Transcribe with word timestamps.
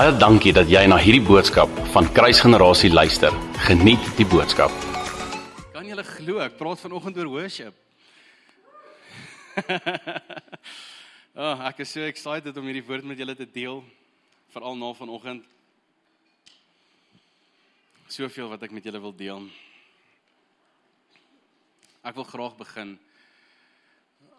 Baie 0.00 0.14
dankie 0.16 0.52
dat 0.56 0.64
jy 0.72 0.80
na 0.88 0.96
hierdie 0.96 1.20
boodskap 1.20 1.68
van 1.92 2.06
Kruisgenerasie 2.16 2.88
luister. 2.88 3.34
Geniet 3.66 4.00
die 4.16 4.24
boodskap. 4.24 4.72
Kan 5.74 5.84
julle 5.84 6.00
glo 6.08 6.38
ek 6.40 6.54
praat 6.56 6.80
vanoggend 6.80 7.18
oor 7.20 7.28
worship? 7.28 7.74
oh, 11.36 11.60
ek 11.68 11.82
is 11.84 11.92
so 11.92 12.06
excited 12.08 12.56
om 12.56 12.64
hierdie 12.70 12.86
woord 12.86 13.04
met 13.10 13.20
julle 13.20 13.34
te 13.36 13.44
deel, 13.44 13.82
veral 14.54 14.78
na 14.80 14.88
vanoggend. 14.96 15.44
Soveel 18.08 18.48
wat 18.54 18.64
ek 18.64 18.72
met 18.72 18.88
julle 18.88 19.02
wil 19.04 19.12
deel. 19.18 19.44
Ek 22.08 22.16
wil 22.16 22.28
graag 22.30 22.56
begin 22.62 22.94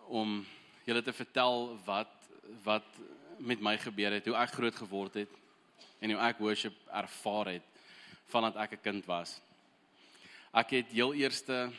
om 0.10 0.42
julle 0.90 1.06
te 1.06 1.14
vertel 1.20 1.68
wat 1.86 2.18
wat 2.66 2.90
met 3.38 3.62
my 3.62 3.76
gebeur 3.78 4.18
het, 4.18 4.26
hoe 4.26 4.40
ek 4.42 4.58
groot 4.58 4.82
geword 4.82 5.22
het 5.22 5.38
en 6.02 6.16
hoe 6.16 6.22
ek 6.26 6.42
worship 6.42 6.76
ervaar 6.90 7.54
het 7.56 7.68
vandat 8.34 8.58
ek 8.64 8.74
'n 8.74 8.84
kind 8.84 9.06
was. 9.06 9.40
Ek 10.54 10.70
het 10.70 10.92
heel 10.92 11.14
eerste 11.14 11.72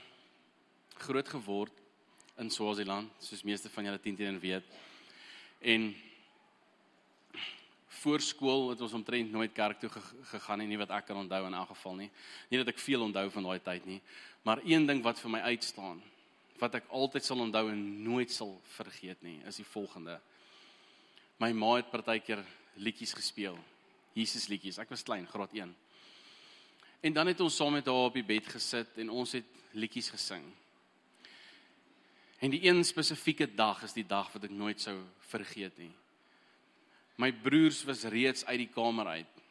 groot 0.96 1.28
geword 1.28 1.72
in 2.38 2.50
Swaziland, 2.50 3.10
soos 3.18 3.42
meeste 3.42 3.68
van 3.68 3.84
julle 3.84 4.00
10 4.00 4.16
teen 4.16 4.40
weet. 4.40 4.64
En 5.60 5.94
voor 8.02 8.20
skool 8.20 8.70
het 8.72 8.80
ons 8.80 8.92
omtrent 8.92 9.30
nooit 9.30 9.52
kerk 9.52 9.78
toe 9.80 9.90
gegaan 10.22 10.58
nie, 10.58 10.66
nie 10.66 10.78
wat 10.80 10.90
ek 10.90 11.06
kan 11.06 11.16
onthou 11.16 11.46
in 11.46 11.54
elk 11.54 11.68
geval 11.68 11.94
nie. 11.94 12.10
Nie 12.50 12.58
dat 12.62 12.72
ek 12.72 12.82
veel 12.82 13.04
onthou 13.04 13.28
van 13.30 13.42
daai 13.42 13.60
tyd 13.62 13.86
nie, 13.86 14.00
maar 14.42 14.62
een 14.64 14.86
ding 14.86 15.02
wat 15.04 15.20
vir 15.22 15.30
my 15.30 15.40
uitstaan, 15.54 16.02
wat 16.58 16.74
ek 16.74 16.88
altyd 16.90 17.24
sal 17.24 17.44
onthou 17.44 17.68
en 17.70 17.82
nooit 18.02 18.30
sal 18.30 18.56
vergeet 18.74 19.22
nie, 19.22 19.38
is 19.46 19.60
die 19.60 19.68
volgende. 19.68 20.18
My 21.38 21.52
ma 21.52 21.76
het 21.76 21.90
partykeer 21.90 22.42
liedjies 22.74 23.14
gespeel. 23.14 23.58
Jesus 24.16 24.48
liedjies. 24.52 24.78
Ek 24.82 24.90
was 24.92 25.04
klein, 25.06 25.26
graad 25.26 25.54
1. 25.56 25.74
En 27.02 27.12
dan 27.12 27.26
het 27.26 27.40
ons 27.40 27.56
saam 27.56 27.72
met 27.72 27.86
haar 27.86 28.08
op 28.10 28.14
die 28.14 28.26
bed 28.26 28.46
gesit 28.46 28.98
en 29.02 29.10
ons 29.10 29.32
het 29.34 29.48
liedjies 29.74 30.12
gesing. 30.14 30.44
En 32.42 32.50
die 32.50 32.62
een 32.66 32.84
spesifieke 32.84 33.46
dag 33.54 33.82
is 33.86 33.94
die 33.94 34.06
dag 34.06 34.30
wat 34.34 34.46
ek 34.48 34.54
nooit 34.54 34.80
sou 34.82 34.96
vergeet 35.30 35.78
nie. 35.78 35.92
My 37.22 37.30
broers 37.32 37.82
was 37.86 38.04
reeds 38.10 38.44
uit 38.48 38.64
die 38.64 38.70
kamer 38.72 39.12
uit. 39.18 39.42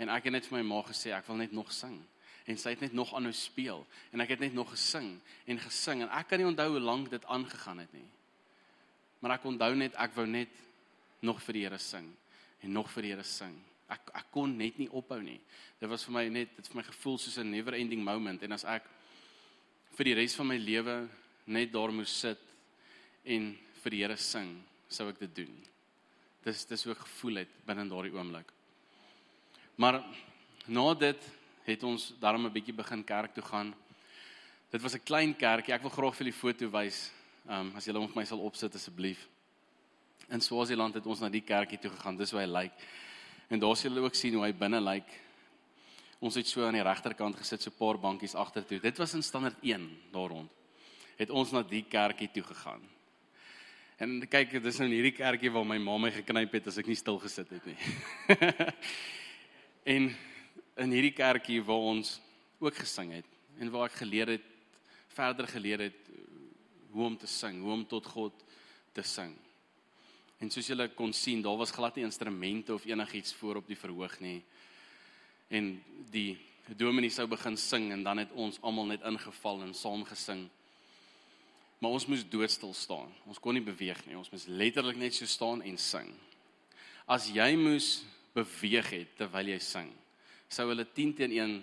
En 0.00 0.12
ek 0.12 0.28
het 0.28 0.36
net 0.36 0.48
vir 0.48 0.58
my 0.58 0.64
ma 0.68 0.80
gesê 0.86 1.12
ek 1.12 1.28
wil 1.28 1.40
net 1.42 1.52
nog 1.52 1.72
sing. 1.72 1.98
En 2.48 2.58
sy 2.58 2.72
het 2.74 2.80
net 2.82 2.96
nog 2.96 3.12
aanhou 3.14 3.32
speel 3.36 3.84
en 4.10 4.24
ek 4.24 4.34
het 4.34 4.40
net 4.42 4.54
nog 4.56 4.72
gesing 4.72 5.12
en 5.46 5.60
gesing 5.62 6.02
en 6.02 6.10
ek 6.18 6.32
kan 6.32 6.40
nie 6.42 6.48
onthou 6.48 6.72
hoe 6.74 6.82
lank 6.82 7.12
dit 7.12 7.24
aangegaan 7.30 7.84
het 7.84 7.92
nie. 7.94 8.08
Maar 9.22 9.36
ek 9.36 9.46
onthou 9.46 9.74
net 9.78 9.94
ek 9.94 10.16
wou 10.16 10.26
net 10.26 10.50
nog 11.22 11.38
vir 11.44 11.58
die 11.58 11.62
Here 11.68 11.78
sing 11.78 12.08
en 12.62 12.74
nog 12.74 12.90
vir 12.90 13.06
die 13.06 13.12
Here 13.14 13.26
sing. 13.26 13.54
Ek 13.92 14.12
ek 14.16 14.30
kon 14.34 14.54
net 14.56 14.78
nie 14.80 14.88
ophou 14.90 15.20
nie. 15.22 15.40
Dit 15.80 15.90
was 15.90 16.04
vir 16.06 16.14
my 16.16 16.24
net 16.32 16.54
dit 16.56 16.70
vir 16.70 16.80
my 16.80 16.84
gevoel 16.86 17.18
soos 17.18 17.38
'n 17.38 17.50
never 17.50 17.74
ending 17.74 18.02
moment 18.04 18.42
en 18.42 18.52
as 18.52 18.64
ek 18.64 18.86
vir 19.96 20.04
die 20.04 20.14
res 20.14 20.34
van 20.34 20.48
my 20.48 20.56
lewe 20.56 21.08
net 21.46 21.72
daar 21.72 21.92
moes 21.92 22.10
sit 22.10 22.40
en 23.24 23.58
vir 23.82 23.90
die 23.90 24.02
Here 24.02 24.16
sing, 24.16 24.62
sou 24.88 25.08
ek 25.08 25.18
dit 25.18 25.34
doen. 25.34 25.54
Dis 26.44 26.64
dis 26.64 26.84
hoe 26.84 26.92
ek 26.92 27.04
gevoel 27.06 27.36
het 27.36 27.48
binne 27.66 27.88
daardie 27.88 28.14
oomblik. 28.14 28.52
Maar 29.76 30.02
na 30.66 30.94
dit 30.94 31.30
het 31.64 31.82
ons 31.82 32.12
daarom 32.20 32.46
'n 32.46 32.52
bietjie 32.52 32.74
begin 32.74 33.04
kerk 33.04 33.34
toe 33.34 33.44
gaan. 33.44 33.74
Dit 34.70 34.82
was 34.82 34.94
'n 34.94 35.04
klein 35.04 35.34
kerkie. 35.34 35.74
Ek 35.74 35.82
wil 35.82 35.90
graag 35.90 36.16
vir 36.16 36.26
julle 36.26 36.38
foto 36.38 36.70
wys. 36.70 37.12
Ehm 37.48 37.66
um, 37.66 37.76
as 37.76 37.84
julle 37.84 37.98
hom 37.98 38.08
vir 38.08 38.16
my 38.16 38.24
sal 38.24 38.40
opsit 38.40 38.74
asseblief 38.74 39.28
in 40.32 40.40
Swaziland 40.40 40.94
het 40.94 41.06
ons 41.06 41.20
na 41.20 41.28
die 41.28 41.44
kerkie 41.44 41.78
toe 41.78 41.90
gegaan. 41.90 42.16
Dis 42.16 42.32
hoe 42.32 42.40
hy 42.40 42.48
lyk. 42.48 42.84
En 43.52 43.60
daar 43.60 43.76
sien 43.76 43.92
julle 43.92 44.06
ook 44.06 44.16
sien 44.16 44.32
hoe 44.38 44.46
hy 44.46 44.52
binne 44.56 44.80
lyk. 44.80 45.10
Ons 46.24 46.38
het 46.40 46.48
so 46.48 46.64
aan 46.64 46.78
die 46.78 46.84
regterkant 46.86 47.36
gesit, 47.36 47.60
so 47.60 47.70
'n 47.70 47.76
paar 47.76 47.98
bankies 48.00 48.34
agtertoe. 48.34 48.80
Dit 48.80 48.96
was 48.98 49.14
in 49.14 49.22
standaard 49.22 49.58
1 49.60 49.84
daar 50.12 50.28
rond. 50.28 50.50
Het 51.16 51.30
ons 51.30 51.50
na 51.52 51.62
die 51.62 51.84
kerkie 51.84 52.30
toe 52.32 52.42
gegaan. 52.42 52.80
En 53.98 54.28
kyk, 54.28 54.62
dis 54.62 54.78
nou 54.78 54.88
hierdie 54.88 55.12
kerkie 55.12 55.50
waar 55.50 55.66
my 55.66 55.78
ma 55.78 55.98
my 55.98 56.10
geknyp 56.10 56.52
het 56.52 56.66
as 56.66 56.78
ek 56.78 56.86
nie 56.86 56.96
stil 56.96 57.18
gesit 57.18 57.50
het 57.50 57.66
nie. 57.66 57.76
en 59.94 60.16
in 60.76 60.90
hierdie 60.90 61.12
kerkie 61.12 61.60
waar 61.62 61.92
ons 61.92 62.20
ook 62.58 62.74
gesing 62.74 63.12
het 63.12 63.28
en 63.58 63.70
waar 63.70 63.90
ek 63.90 64.00
geleer 64.00 64.28
het 64.28 64.48
verder 65.08 65.46
geleer 65.46 65.78
het 65.78 66.10
hoe 66.90 67.04
om 67.04 67.16
te 67.16 67.26
sing, 67.26 67.60
hoe 67.60 67.72
om 67.72 67.84
tot 67.86 68.06
God 68.06 68.32
te 68.92 69.02
sing. 69.02 69.36
En 70.42 70.50
soos 70.50 70.66
julle 70.66 70.88
kon 70.98 71.12
sien, 71.14 71.42
daar 71.42 71.56
was 71.56 71.70
glad 71.70 71.94
nie 71.94 72.04
instrumente 72.04 72.74
of 72.74 72.86
enigiets 72.88 73.34
voor 73.38 73.60
op 73.60 73.68
die 73.70 73.78
verhoog 73.78 74.16
nie. 74.20 74.40
En 75.54 75.76
die 76.10 76.34
dominee 76.66 77.12
sou 77.14 77.28
begin 77.30 77.56
sing 77.56 77.92
en 77.94 78.02
dan 78.02 78.18
het 78.18 78.32
ons 78.34 78.58
almal 78.66 78.88
net 78.90 79.04
ingeval 79.06 79.62
en 79.62 79.74
saam 79.74 80.02
gesing. 80.08 80.48
Maar 81.78 81.94
ons 81.94 82.06
moes 82.10 82.24
doodstil 82.26 82.74
staan. 82.74 83.12
Ons 83.30 83.38
kon 83.42 83.54
nie 83.54 83.62
beweeg 83.62 84.00
nie. 84.06 84.16
Ons 84.18 84.32
moes 84.34 84.48
letterlik 84.50 84.98
net 84.98 85.14
so 85.14 85.30
staan 85.30 85.62
en 85.62 85.78
sing. 85.78 86.10
As 87.06 87.28
jy 87.30 87.52
moes 87.58 88.00
beweeg 88.34 88.90
het 88.96 89.14
terwyl 89.18 89.52
jy 89.52 89.60
sing, 89.62 89.90
sou 90.50 90.68
hulle 90.70 90.86
10 90.96 91.14
teen 91.18 91.34
1 91.38 91.54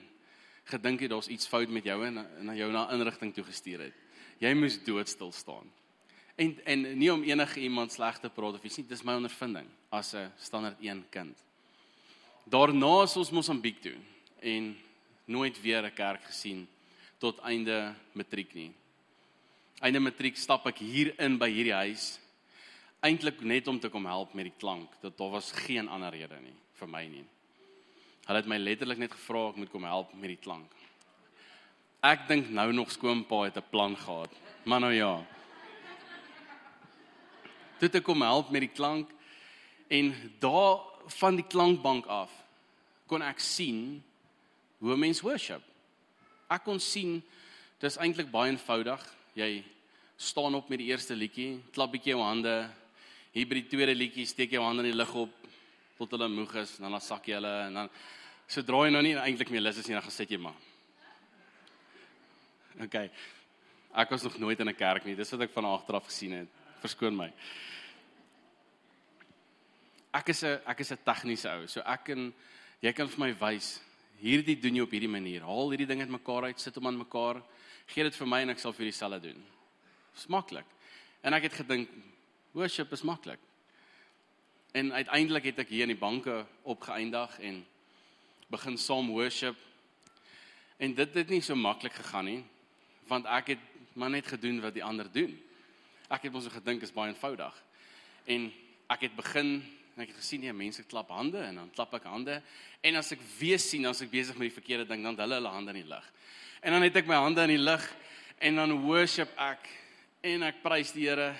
gedink 0.69 1.03
het 1.03 1.11
daar's 1.11 1.31
iets 1.31 1.49
fout 1.49 1.71
met 1.73 1.87
jou 1.87 1.97
en 2.05 2.21
na 2.45 2.55
jou 2.55 2.71
na 2.71 2.85
inrigting 2.93 3.33
toe 3.35 3.43
gestuur 3.47 3.87
het. 3.89 3.99
Jy 4.39 4.53
moes 4.55 4.79
doodstil 4.85 5.33
staan. 5.35 5.67
En 6.39 6.53
en 6.63 6.85
nie 6.97 7.09
om 7.11 7.23
enige 7.23 7.59
iemand 7.59 7.91
sleg 7.91 8.19
te 8.19 8.29
praat 8.31 8.55
of 8.55 8.63
iets 8.63 8.79
nie, 8.79 8.85
dis 8.87 9.03
my 9.03 9.17
ondervinding 9.19 9.67
as 9.91 10.13
'n 10.15 10.31
standaard 10.39 10.79
1 10.79 11.03
kind. 11.09 11.37
Daarna 12.47 13.03
is 13.03 13.17
ons 13.17 13.29
Mosambiek 13.29 13.81
toe 13.81 13.97
en 14.39 14.77
nooit 15.25 15.61
weer 15.61 15.83
'n 15.83 15.93
kerk 15.93 16.23
gesien 16.23 16.67
tot 17.17 17.39
einde 17.39 17.93
matriek 18.11 18.53
nie. 18.53 18.71
Einde 19.79 19.99
matriek 19.99 20.37
stap 20.37 20.65
ek 20.67 20.77
hier 20.77 21.13
in 21.19 21.37
by 21.37 21.49
hierdie 21.49 21.73
huis 21.73 22.19
eintlik 22.99 23.41
net 23.41 23.67
om 23.67 23.79
te 23.79 23.89
kom 23.89 24.05
help 24.05 24.33
met 24.33 24.45
die 24.45 24.59
klank. 24.59 24.89
Dat 25.01 25.17
daar 25.17 25.29
was 25.29 25.51
geen 25.51 25.87
ander 25.87 26.11
rede 26.11 26.39
nie 26.41 26.55
vir 26.73 26.87
my 26.87 27.05
nie. 27.07 27.25
Hulle 28.25 28.37
het 28.37 28.47
my 28.47 28.57
letterlik 28.57 28.97
net 28.97 29.11
gevra 29.11 29.49
ek 29.49 29.55
moet 29.55 29.71
kom 29.71 29.83
help 29.83 30.13
met 30.13 30.29
die 30.29 30.43
klank. 30.43 30.71
Ek 32.01 32.27
dink 32.27 32.49
nou 32.49 32.71
nog 32.71 32.91
skoonpa 32.91 33.43
het 33.43 33.57
'n 33.57 33.69
plan 33.69 33.97
gehad. 33.97 34.31
Maar 34.63 34.79
nou 34.79 34.93
ja 34.93 35.25
toe 37.79 37.89
te 37.89 38.01
kom 38.01 38.21
help 38.21 38.51
met 38.51 38.61
die 38.67 38.75
klank 38.75 39.09
en 39.89 40.13
daar 40.39 40.79
van 41.19 41.35
die 41.39 41.47
klankbank 41.47 42.05
af 42.07 42.33
kon 43.09 43.23
ek 43.25 43.41
sien 43.41 44.03
hoe 44.79 44.95
mense 44.97 45.23
worship. 45.25 45.63
Ek 46.49 46.63
kon 46.63 46.79
sien 46.79 47.19
dis 47.81 47.97
eintlik 47.97 48.29
baie 48.31 48.53
eenvoudig. 48.53 49.01
Jy 49.37 49.63
staan 50.19 50.55
op 50.57 50.69
met 50.69 50.81
die 50.81 50.89
eerste 50.91 51.15
liedjie, 51.15 51.59
klap 51.73 51.93
bietjie 51.93 52.13
jou 52.13 52.21
hande. 52.21 52.53
Hier 53.33 53.49
by 53.49 53.59
die 53.59 53.69
tweede 53.71 53.95
liedjie 53.95 54.27
steek 54.29 54.53
jy 54.53 54.59
jou 54.59 54.65
hande 54.65 54.85
in 54.85 54.91
die 54.91 54.97
lug 54.97 55.13
op 55.17 55.35
tot 55.99 56.15
hulle 56.15 56.29
moeg 56.31 56.53
is 56.61 56.77
en 56.77 56.87
dan 56.87 56.95
dan 56.95 57.03
sak 57.03 57.27
jy 57.27 57.35
hulle 57.35 57.55
en 57.65 57.81
dan 57.81 57.89
sodra 58.49 58.85
jy 58.85 58.93
nou 58.93 59.01
nie 59.03 59.17
eintlik 59.19 59.51
meer 59.51 59.65
lus 59.65 59.81
is 59.81 59.89
nie 59.89 59.97
dan 59.97 60.05
gesit 60.05 60.31
jy 60.31 60.39
maar. 60.41 60.55
OK. 62.79 62.95
Ek 63.99 64.13
was 64.13 64.23
nog 64.23 64.37
nooit 64.39 64.59
in 64.59 64.69
'n 64.69 64.75
kerk 64.75 65.05
nie. 65.05 65.15
Dis 65.15 65.31
wat 65.31 65.41
ek 65.41 65.51
van 65.51 65.65
agteraf 65.65 66.05
gesien 66.05 66.31
het. 66.31 66.47
Verskoon 66.81 67.15
my 67.15 67.31
ek 70.13 70.29
is 70.29 70.43
'n 70.43 70.61
ek 70.65 70.79
is 70.79 70.91
'n 70.91 71.03
tegniese 71.05 71.49
ou. 71.49 71.67
So 71.67 71.81
ek 71.81 72.09
en 72.09 72.33
jy 72.81 72.93
kan 72.93 73.07
vir 73.07 73.19
my 73.19 73.33
wys 73.33 73.81
hierdie 74.21 74.59
doen 74.59 74.75
jy 74.75 74.81
op 74.81 74.91
hierdie 74.91 75.09
manier. 75.09 75.41
Haal 75.41 75.69
hierdie 75.69 75.87
ding 75.87 76.01
uitmekaar 76.01 76.43
uit, 76.43 76.59
sit 76.59 76.75
hom 76.75 76.87
aan 76.87 76.97
mekaar. 76.97 77.41
Gee 77.87 78.03
dit 78.03 78.15
vir 78.15 78.27
my 78.27 78.41
en 78.41 78.49
ek 78.49 78.59
sal 78.59 78.73
vir 78.73 78.85
dieselfde 78.85 79.19
doen. 79.21 79.45
Smaklik. 80.13 80.65
En 81.23 81.33
ek 81.33 81.43
het 81.43 81.53
gedink 81.53 81.89
worship 82.53 82.91
is 82.91 83.03
maklik. 83.03 83.39
En 84.73 84.93
uiteindelik 84.93 85.43
het 85.43 85.59
ek 85.59 85.69
hier 85.69 85.83
in 85.83 85.95
die 85.95 85.99
banke 85.99 86.45
opgeëindig 86.63 87.39
en 87.39 87.65
begin 88.49 88.77
saam 88.77 89.09
worship. 89.09 89.55
En 90.77 90.93
dit 90.93 91.13
het 91.13 91.29
nie 91.29 91.41
so 91.41 91.55
maklik 91.55 91.93
gegaan 91.93 92.25
nie, 92.25 92.43
want 93.07 93.25
ek 93.25 93.47
het 93.47 93.59
maar 93.93 94.09
net 94.09 94.27
gedoen 94.27 94.61
wat 94.61 94.73
die 94.73 94.83
ander 94.83 95.11
doen. 95.11 95.48
Ek 96.09 96.25
het 96.25 96.33
mos 96.33 96.47
gedink 96.47 96.81
is 96.81 96.93
baie 96.93 97.13
eenvoudig. 97.13 97.63
En 98.25 98.51
ek 98.89 99.07
het 99.07 99.15
begin 99.15 99.59
En 99.99 100.05
ek 100.05 100.13
het 100.13 100.21
gesien 100.21 100.39
nee, 100.39 100.53
mense 100.55 100.79
klap 100.87 101.09
hande 101.11 101.41
en 101.43 101.57
dan 101.59 101.71
klap 101.75 101.91
ek 101.97 102.05
hande. 102.07 102.37
En 102.87 102.95
as 102.95 103.09
ek 103.11 103.19
weer 103.35 103.59
sien 103.59 103.83
as 103.89 103.99
ek 103.99 104.13
besig 104.13 104.37
met 104.39 104.47
die 104.47 104.55
verkeerde 104.55 104.85
ding, 104.87 105.01
dan 105.03 105.17
hulle 105.19 105.41
hulle 105.41 105.51
hande 105.51 105.73
in 105.73 105.81
die 105.81 105.89
lug. 105.89 106.05
En 106.63 106.71
dan 106.71 106.85
het 106.85 106.99
ek 107.01 107.09
my 107.09 107.17
hande 107.19 107.43
in 107.43 107.51
die 107.51 107.59
lug 107.59 107.83
en 108.47 108.61
dan 108.61 108.77
worship 108.85 109.33
ek 109.35 109.67
en 110.23 110.47
ek 110.47 110.61
prys 110.63 110.93
die 110.95 111.09
Here. 111.09 111.33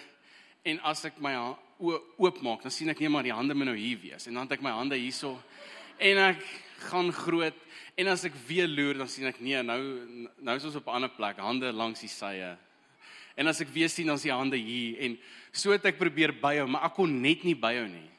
En 0.68 0.84
as 0.92 1.06
ek 1.08 1.22
my 1.24 1.38
oopmaak, 1.80 2.66
dan 2.68 2.76
sien 2.76 2.92
ek 2.92 3.00
net 3.00 3.16
maar 3.16 3.24
die 3.24 3.32
hande 3.32 3.56
moet 3.56 3.72
nou 3.72 3.78
hier 3.80 4.02
wees. 4.04 4.28
En 4.28 4.36
dan 4.36 4.50
het 4.50 4.58
ek 4.58 4.68
my 4.68 4.76
hande 4.76 5.00
hierso 5.00 5.38
en 5.96 6.20
ek 6.26 6.44
gaan 6.90 7.16
groot 7.16 7.56
en 7.96 8.12
as 8.12 8.28
ek 8.28 8.36
weer 8.48 8.68
loer 8.68 9.00
dan 9.00 9.08
sien 9.12 9.32
ek 9.32 9.40
nee 9.44 9.64
nou 9.64 9.80
nou 10.36 10.56
is 10.60 10.68
ons 10.68 10.76
op 10.80 10.88
'n 10.88 11.00
ander 11.00 11.16
plek 11.16 11.40
hande 11.40 11.72
langs 11.72 12.04
die 12.04 12.12
sye 12.12 12.58
en 13.40 13.48
as 13.48 13.64
ek 13.64 13.72
weer 13.74 13.90
sien 13.92 14.12
dan 14.12 14.20
is 14.20 14.28
die 14.28 14.36
hande 14.36 14.60
hier 14.60 15.00
en 15.08 15.18
so 15.52 15.72
het 15.72 15.86
ek 15.88 16.00
probeer 16.00 16.36
byhou 16.36 16.68
maar 16.68 16.90
ek 16.90 16.98
kon 17.00 17.22
net 17.24 17.48
nie 17.48 17.56
byhou 17.56 17.88
nie 17.88 18.10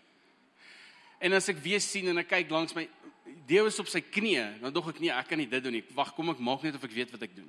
En 1.21 1.37
as 1.37 1.51
ek 1.53 1.61
weer 1.61 1.83
sien 1.85 2.09
en 2.09 2.23
ek 2.23 2.31
kyk 2.33 2.53
langs 2.53 2.73
my 2.77 2.87
Deo 3.47 3.67
is 3.69 3.79
op 3.83 3.89
sy 3.91 4.01
knieë, 4.03 4.61
dan 4.63 4.73
dog 4.75 4.89
ek 4.93 5.01
nee, 5.03 5.11
ek 5.11 5.29
kan 5.31 5.39
nie 5.39 5.49
dit 5.51 5.63
doen 5.63 5.75
nie. 5.75 5.83
Wag, 5.95 6.13
kom 6.15 6.31
ek 6.33 6.41
maak 6.43 6.63
net 6.65 6.77
of 6.79 6.85
ek 6.87 6.95
weet 6.95 7.11
wat 7.15 7.25
ek 7.27 7.35
doen. 7.35 7.49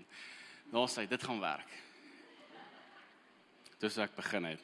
Daar 0.74 0.90
sê 0.90 1.06
dit 1.10 1.26
gaan 1.26 1.40
werk. 1.42 1.76
Dis 3.82 3.98
ek 4.02 4.14
begin 4.18 4.48
het. 4.50 4.64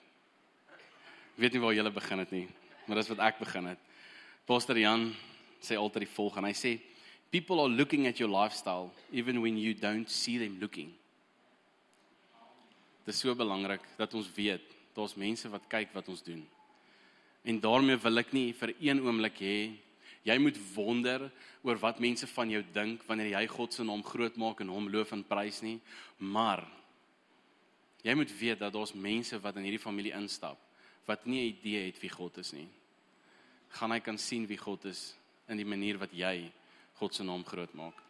Ek 0.67 1.41
weet 1.45 1.55
nie 1.55 1.61
waar 1.61 1.75
jy 1.77 1.85
begin 1.93 2.21
het 2.23 2.33
nie, 2.33 2.45
maar 2.85 2.99
dis 2.99 3.09
wat 3.13 3.21
ek 3.29 3.39
begin 3.41 3.69
het. 3.69 3.81
Pastor 4.49 4.77
Jan 4.81 5.11
sê 5.61 5.77
altyd 5.77 6.05
die 6.07 6.13
volgende. 6.15 6.51
Hy 6.51 6.57
sê 6.57 6.73
people 7.33 7.61
are 7.61 7.69
looking 7.69 8.07
at 8.09 8.21
your 8.21 8.29
lifestyle 8.29 8.91
even 9.11 9.41
when 9.41 9.57
you 9.61 9.73
don't 9.77 10.09
see 10.09 10.37
them 10.41 10.57
looking. 10.61 10.93
Dit 13.07 13.15
is 13.15 13.21
so 13.23 13.31
belangrik 13.39 13.85
dat 13.95 14.13
ons 14.19 14.27
weet 14.35 14.73
daar's 14.91 15.15
mense 15.15 15.47
wat 15.47 15.69
kyk 15.71 15.93
wat 15.95 16.09
ons 16.11 16.23
doen. 16.25 16.41
En 17.47 17.59
daarmee 17.63 17.95
wil 18.03 18.19
ek 18.19 18.33
nie 18.35 18.49
vir 18.51 18.73
een 18.83 18.99
oomblik 18.99 19.37
hê 19.39 19.59
jy 20.27 20.35
moet 20.43 20.57
wonder 20.73 21.29
oor 21.63 21.79
wat 21.79 22.01
mense 22.03 22.27
van 22.27 22.51
jou 22.51 22.59
dink 22.75 23.05
wanneer 23.07 23.29
jy 23.31 23.45
God 23.53 23.77
se 23.77 23.85
naam 23.87 24.03
groot 24.03 24.35
maak 24.35 24.59
en 24.59 24.73
hom 24.75 24.89
loof 24.91 25.13
en 25.15 25.23
prys 25.23 25.61
nie, 25.63 25.77
maar 26.19 26.65
jy 28.03 28.17
moet 28.19 28.33
weet 28.41 28.59
dat 28.59 28.75
daar's 28.75 28.91
mense 28.91 29.39
wat 29.39 29.55
in 29.55 29.69
hierdie 29.69 29.85
familie 29.85 30.11
instap 30.17 30.59
wat 31.07 31.23
nie 31.25 31.45
'n 31.45 31.53
idee 31.55 31.85
het 31.85 32.01
wie 32.03 32.11
God 32.11 32.37
is 32.43 32.51
nie. 32.51 32.67
Gaan 33.69 33.91
hy 33.91 34.01
kan 34.01 34.17
sien 34.17 34.45
wie 34.47 34.59
God 34.59 34.83
is 34.85 35.15
in 35.47 35.55
die 35.55 35.65
manier 35.65 35.97
wat 35.97 36.11
jy 36.11 36.51
God 36.99 37.15
se 37.15 37.23
naam 37.23 37.45
groot 37.45 37.73
maak. 37.73 38.06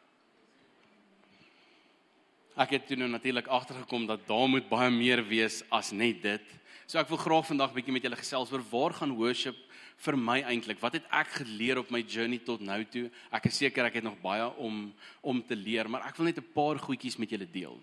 Ek 2.57 2.71
het 2.73 2.87
toe 2.89 2.95
nou 2.97 3.05
natuurlik 3.11 3.45
agtergekom 3.53 4.07
dat 4.09 4.23
daar 4.25 4.47
moet 4.49 4.65
baie 4.65 4.89
meer 4.89 5.21
wees 5.27 5.59
as 5.69 5.91
net 5.93 6.23
dit. 6.23 6.45
So 6.89 6.97
ek 6.97 7.09
wil 7.11 7.19
graag 7.21 7.45
vandag 7.45 7.73
bietjie 7.75 7.93
met 7.93 8.05
julle 8.07 8.17
gesels 8.17 8.49
oor 8.49 8.63
waar 8.71 8.95
gaan 8.97 9.13
worship 9.13 9.57
vir 10.01 10.15
my 10.17 10.39
eintlik? 10.41 10.79
Wat 10.81 10.95
het 10.97 11.05
ek 11.13 11.35
geleer 11.43 11.77
op 11.77 11.91
my 11.93 12.01
journey 12.01 12.39
tot 12.41 12.63
nou 12.65 12.79
toe? 12.89 13.11
Ek 13.29 13.45
is 13.45 13.59
seker 13.61 13.85
ek 13.85 13.99
het 13.99 14.07
nog 14.07 14.17
baie 14.23 14.47
om 14.57 14.87
om 15.21 15.41
te 15.45 15.53
leer, 15.53 15.85
maar 15.85 16.07
ek 16.09 16.17
wil 16.17 16.25
net 16.31 16.39
'n 16.41 16.53
paar 16.55 16.79
goedjies 16.81 17.19
met 17.21 17.29
julle 17.29 17.45
deel. 17.45 17.77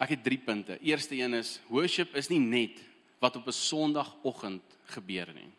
Ek 0.00 0.08
het 0.08 0.24
3 0.24 0.38
punte. 0.38 0.78
Eerste 0.80 1.14
een 1.14 1.34
is 1.34 1.60
worship 1.68 2.16
is 2.16 2.30
nie 2.30 2.40
net 2.40 2.80
wat 3.20 3.36
op 3.36 3.46
'n 3.46 3.52
Sondagoggend 3.52 4.62
gebeur 4.86 5.28
nie. 5.34 5.52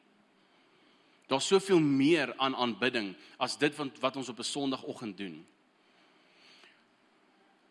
Daar's 1.27 1.47
soveel 1.47 1.79
meer 1.79 2.33
aan 2.37 2.55
aanbidding 2.55 3.15
as 3.37 3.57
dit 3.57 3.75
wat 3.75 3.99
wat 3.99 4.15
ons 4.15 4.29
op 4.29 4.39
'n 4.39 4.43
Sondagoggend 4.43 5.17
doen. 5.17 5.45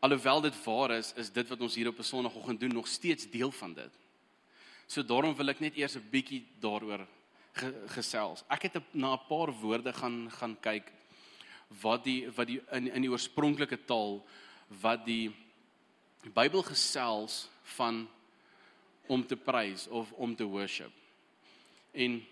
Alhoewel 0.06 0.40
dit 0.40 0.64
waar 0.64 0.90
is, 0.94 1.08
is 1.18 1.32
dit 1.34 1.48
wat 1.50 1.60
ons 1.66 1.74
hier 1.74 1.88
op 1.88 1.98
'n 1.98 2.06
Sondagoggend 2.06 2.60
doen 2.60 2.72
nog 2.72 2.86
steeds 2.86 3.30
deel 3.30 3.50
van 3.50 3.72
dit. 3.74 3.92
So 4.86 5.02
daarom 5.02 5.34
wil 5.34 5.48
ek 5.48 5.60
net 5.60 5.76
eers 5.76 5.96
'n 5.96 6.08
bietjie 6.10 6.46
daaroor 6.60 7.06
ge, 7.52 7.74
gesels. 7.86 8.44
Ek 8.48 8.62
het 8.62 8.94
na 8.94 9.14
'n 9.14 9.26
paar 9.28 9.50
woorde 9.52 9.92
gaan 9.92 10.30
gaan 10.30 10.56
kyk 10.60 10.92
wat 11.82 12.04
die 12.04 12.30
wat 12.30 12.46
die 12.46 12.62
in 12.70 12.86
in 12.92 13.02
die 13.02 13.10
oorspronklike 13.10 13.84
taal 13.84 14.26
wat 14.68 15.04
die 15.06 15.34
Bybel 16.34 16.62
gesels 16.62 17.48
van 17.62 18.08
om 19.06 19.26
te 19.26 19.36
prys 19.36 19.88
of 19.88 20.12
om 20.12 20.36
te 20.36 20.44
worship. 20.44 20.92
En 21.92 22.26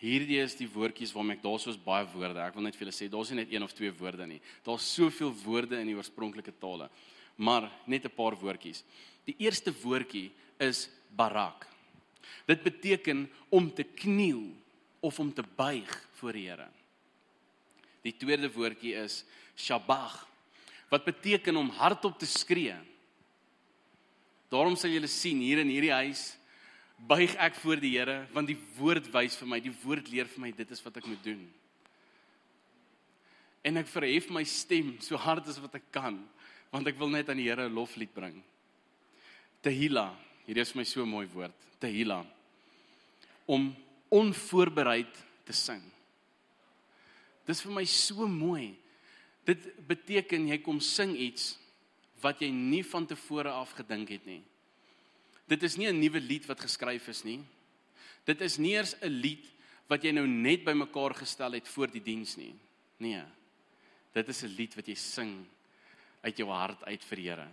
hierdie 0.00 0.40
is 0.42 0.56
die 0.58 0.68
woordjies 0.68 1.12
waarmee 1.14 1.38
ek 1.38 1.44
daarsoos 1.44 1.78
baie 1.80 2.06
woorde. 2.12 2.40
Ek 2.42 2.54
wil 2.54 2.66
net 2.66 2.76
vir 2.76 2.86
julle 2.86 2.96
sê 2.96 3.08
daar's 3.10 3.30
nie 3.32 3.40
net 3.40 3.52
een 3.52 3.64
of 3.64 3.74
twee 3.76 3.92
woorde 3.92 4.26
nie. 4.26 4.40
Daar's 4.66 4.86
soveel 4.94 5.32
woorde 5.44 5.80
in 5.80 5.90
die 5.90 5.96
oorspronklike 5.96 6.54
tale. 6.60 6.90
Maar 7.36 7.70
net 7.86 8.04
'n 8.04 8.16
paar 8.16 8.36
woordjies. 8.36 8.84
Die 9.24 9.36
eerste 9.38 9.72
woordjie 9.72 10.30
is 10.58 10.88
barak. 11.16 11.66
Dit 12.46 12.62
beteken 12.62 13.28
om 13.50 13.70
te 13.74 13.84
kniel 13.84 14.54
of 15.00 15.18
om 15.18 15.32
te 15.32 15.42
buig 15.56 16.08
voor 16.12 16.32
die 16.32 16.48
Here. 16.48 16.68
Die 18.02 18.16
tweede 18.16 18.52
woordjie 18.52 18.94
is 18.94 19.24
shabach 19.56 20.26
wat 20.88 21.04
beteken 21.04 21.56
om 21.56 21.70
hardop 21.70 22.18
te 22.18 22.26
skree. 22.26 22.76
Daarom 24.48 24.76
sal 24.78 24.90
julle 24.90 25.10
sien 25.10 25.40
hier 25.42 25.58
in 25.58 25.72
hierdie 25.72 25.92
huis 25.92 26.36
buig 26.96 27.34
ek 27.36 27.58
voor 27.60 27.80
die 27.80 27.92
Here 27.98 28.24
want 28.32 28.48
die 28.48 28.58
woord 28.78 29.08
wys 29.12 29.36
vir 29.36 29.48
my, 29.48 29.60
die 29.60 29.74
woord 29.82 30.08
leer 30.10 30.28
vir 30.30 30.46
my 30.46 30.52
dit 30.56 30.70
is 30.72 30.82
wat 30.84 30.96
ek 30.96 31.08
moet 31.10 31.22
doen. 31.24 31.42
En 33.66 33.82
ek 33.82 33.90
verhef 33.90 34.30
my 34.30 34.44
stem 34.46 34.94
so 35.02 35.18
hard 35.20 35.48
as 35.50 35.60
wat 35.62 35.76
ek 35.78 35.90
kan 35.94 36.18
want 36.72 36.88
ek 36.88 36.98
wil 36.98 37.10
net 37.12 37.28
aan 37.30 37.40
die 37.40 37.48
Here 37.48 37.68
'n 37.68 37.74
loflied 37.74 38.12
bring. 38.14 38.42
Tehila, 39.62 40.14
hier 40.46 40.58
is 40.58 40.74
my 40.74 40.84
so 40.84 41.04
mooi 41.06 41.26
woord, 41.26 41.54
tehila. 41.80 42.24
Om 43.46 43.74
onvoorbereid 44.10 45.12
te 45.44 45.52
sing. 45.52 45.82
Dis 47.46 47.62
vir 47.62 47.72
my 47.72 47.84
so 47.84 48.26
mooi. 48.26 48.74
Dit 49.46 49.62
beteken 49.86 50.48
jy 50.48 50.58
kom 50.58 50.80
sing 50.80 51.14
iets 51.16 51.56
wat 52.22 52.40
jy 52.42 52.50
nie 52.50 52.82
van 52.82 53.06
tevore 53.06 53.50
af 53.50 53.74
gedink 53.78 54.10
het 54.10 54.26
nie. 54.26 54.42
Dit 55.46 55.62
is 55.62 55.76
nie 55.76 55.86
'n 55.86 55.98
nuwe 55.98 56.20
lied 56.20 56.46
wat 56.46 56.60
geskryf 56.60 57.08
is 57.08 57.24
nie. 57.24 57.44
Dit 58.24 58.40
is 58.40 58.58
nie 58.58 58.74
eers 58.74 58.94
'n 59.00 59.08
lied 59.08 59.46
wat 59.88 60.02
jy 60.02 60.12
nou 60.12 60.26
net 60.26 60.64
bymekaar 60.64 61.14
gestel 61.14 61.52
het 61.52 61.68
voor 61.68 61.86
die 61.86 62.02
diens 62.02 62.36
nie. 62.36 62.54
Nee. 62.98 63.22
Dit 64.12 64.28
is 64.28 64.42
'n 64.42 64.56
lied 64.56 64.74
wat 64.74 64.86
jy 64.86 64.94
sing 64.94 65.46
uit 66.22 66.36
jou 66.36 66.48
hart 66.50 66.84
uit 66.84 67.04
vir 67.04 67.18
Here. 67.18 67.48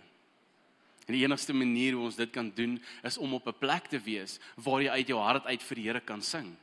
En 1.06 1.14
die 1.14 1.22
enigste 1.22 1.52
manier 1.52 1.92
hoe 1.92 2.04
ons 2.04 2.16
dit 2.16 2.30
kan 2.32 2.50
doen 2.50 2.82
is 3.02 3.18
om 3.18 3.34
op 3.34 3.46
'n 3.46 3.58
plek 3.58 3.86
te 3.86 3.98
wees 3.98 4.40
waar 4.56 4.82
jy 4.82 4.88
uit 4.88 5.08
jou 5.08 5.20
hart 5.20 5.46
uit 5.46 5.62
vir 5.62 5.76
die 5.76 5.84
Here 5.84 6.00
kan 6.00 6.22
sing. 6.22 6.56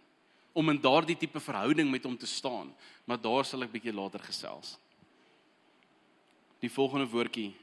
Om 0.54 0.70
in 0.70 0.82
daardie 0.82 1.18
tipe 1.18 1.40
verhouding 1.40 1.92
met 1.92 2.04
hom 2.04 2.18
te 2.18 2.28
staan. 2.28 2.76
Maar 3.06 3.22
daar 3.22 3.46
sal 3.46 3.64
ek 3.64 3.72
bietjie 3.72 3.94
later 3.94 4.20
gesels. 4.20 4.78
Die 6.60 6.70
volgende 6.70 7.08
woordjie 7.08 7.56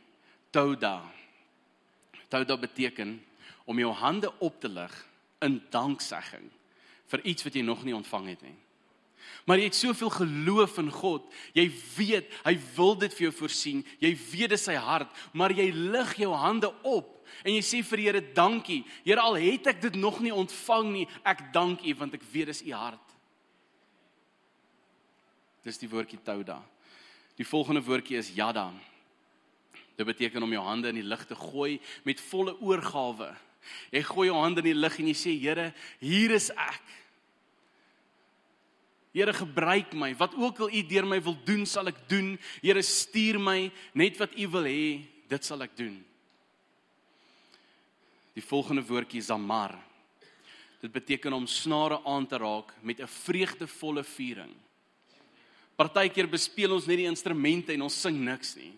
Touda. 0.50 1.12
Touda 2.28 2.56
beteken 2.56 3.24
om 3.68 3.78
jou 3.78 3.90
hande 3.92 4.30
op 4.40 4.56
te 4.60 4.70
lig 4.72 4.94
in 5.44 5.58
danksegging 5.72 6.48
vir 7.08 7.24
iets 7.28 7.44
wat 7.44 7.56
jy 7.56 7.62
nog 7.64 7.84
nie 7.84 7.96
ontvang 7.96 8.32
het 8.32 8.42
nie. 8.44 8.56
Maar 9.48 9.60
jy 9.60 9.68
het 9.68 9.76
soveel 9.76 10.10
geloof 10.12 10.78
in 10.80 10.90
God. 10.92 11.28
Jy 11.56 11.66
weet 11.96 12.32
hy 12.44 12.54
wil 12.76 12.96
dit 13.00 13.14
vir 13.16 13.28
jou 13.28 13.34
voorsien. 13.42 13.84
Jy 14.00 14.10
weet 14.16 14.52
dit 14.52 14.58
is 14.58 14.66
sy 14.68 14.76
hart, 14.80 15.12
maar 15.32 15.52
jy 15.56 15.70
lig 15.72 16.14
jou 16.20 16.32
hande 16.36 16.72
op 16.82 17.14
en 17.44 17.52
jy 17.52 17.60
sê 17.62 17.82
vir 17.84 18.00
die 18.00 18.06
Here 18.08 18.22
dankie. 18.34 18.80
Here 19.04 19.22
al 19.22 19.36
het 19.38 19.68
ek 19.70 19.82
dit 19.84 19.98
nog 20.00 20.18
nie 20.24 20.32
ontvang 20.34 20.88
nie, 20.94 21.04
ek 21.28 21.50
dank 21.54 21.84
U 21.84 21.94
want 22.00 22.16
ek 22.16 22.24
weet 22.32 22.50
dis 22.50 22.64
U 22.66 22.72
hart. 22.74 23.14
Dis 25.64 25.80
die 25.80 25.90
woordjie 25.90 26.20
touda. 26.24 26.58
Die 27.38 27.46
volgende 27.46 27.84
woordjie 27.84 28.18
is 28.18 28.32
yada. 28.34 28.70
Dit 29.98 30.06
beteken 30.08 30.42
om 30.42 30.52
jou 30.56 30.64
hande 30.64 30.90
in 30.90 30.98
die 30.98 31.06
lug 31.06 31.24
te 31.28 31.36
gooi 31.38 31.78
met 32.06 32.20
volle 32.30 32.56
oorgawe. 32.64 33.30
Jy 33.92 34.02
gooi 34.02 34.28
jou 34.28 34.38
hande 34.38 34.62
in 34.64 34.70
die 34.70 34.78
lug 34.78 34.98
en 35.00 35.10
jy 35.10 35.16
sê 35.16 35.34
Here, 35.38 35.72
hier 36.00 36.34
is 36.36 36.50
ek. 36.50 36.94
Here 39.16 39.32
gebruik 39.32 39.94
my. 39.98 40.12
Wat 40.18 40.36
ook 40.36 40.60
al 40.66 40.74
U 40.74 40.82
deur 40.90 41.06
my 41.08 41.20
wil 41.24 41.36
doen, 41.46 41.64
sal 41.66 41.90
ek 41.90 42.04
doen. 42.10 42.36
Here 42.62 42.82
stuur 42.82 43.40
my 43.40 43.70
net 43.94 44.18
wat 44.20 44.36
U 44.36 44.48
wil 44.58 44.68
hê, 44.68 44.84
dit 45.28 45.44
sal 45.44 45.64
ek 45.64 45.76
doen. 45.78 45.96
Die 48.36 48.44
volgende 48.44 48.84
woordjie 48.86 49.18
is 49.18 49.32
amar. 49.34 49.74
Dit 50.78 50.92
beteken 50.94 51.34
om 51.34 51.46
snare 51.50 51.98
aan 52.06 52.26
te 52.26 52.38
raak 52.38 52.70
met 52.82 53.00
'n 53.00 53.06
vreugdevolle 53.06 54.04
viering. 54.04 54.54
Partykeer 55.76 56.28
bespeel 56.28 56.72
ons 56.74 56.86
net 56.86 56.98
die 56.98 57.06
instrumente 57.06 57.72
en 57.72 57.82
ons 57.82 58.00
sing 58.00 58.16
niks 58.18 58.56
nie. 58.56 58.72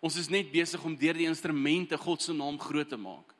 Ons 0.00 0.16
is 0.16 0.28
net 0.28 0.52
besig 0.52 0.84
om 0.84 0.96
deur 0.96 1.14
die 1.14 1.26
instrumente 1.26 1.96
God 1.96 2.22
se 2.22 2.32
naam 2.32 2.58
groot 2.58 2.88
te 2.88 2.96
maak. 2.96 3.35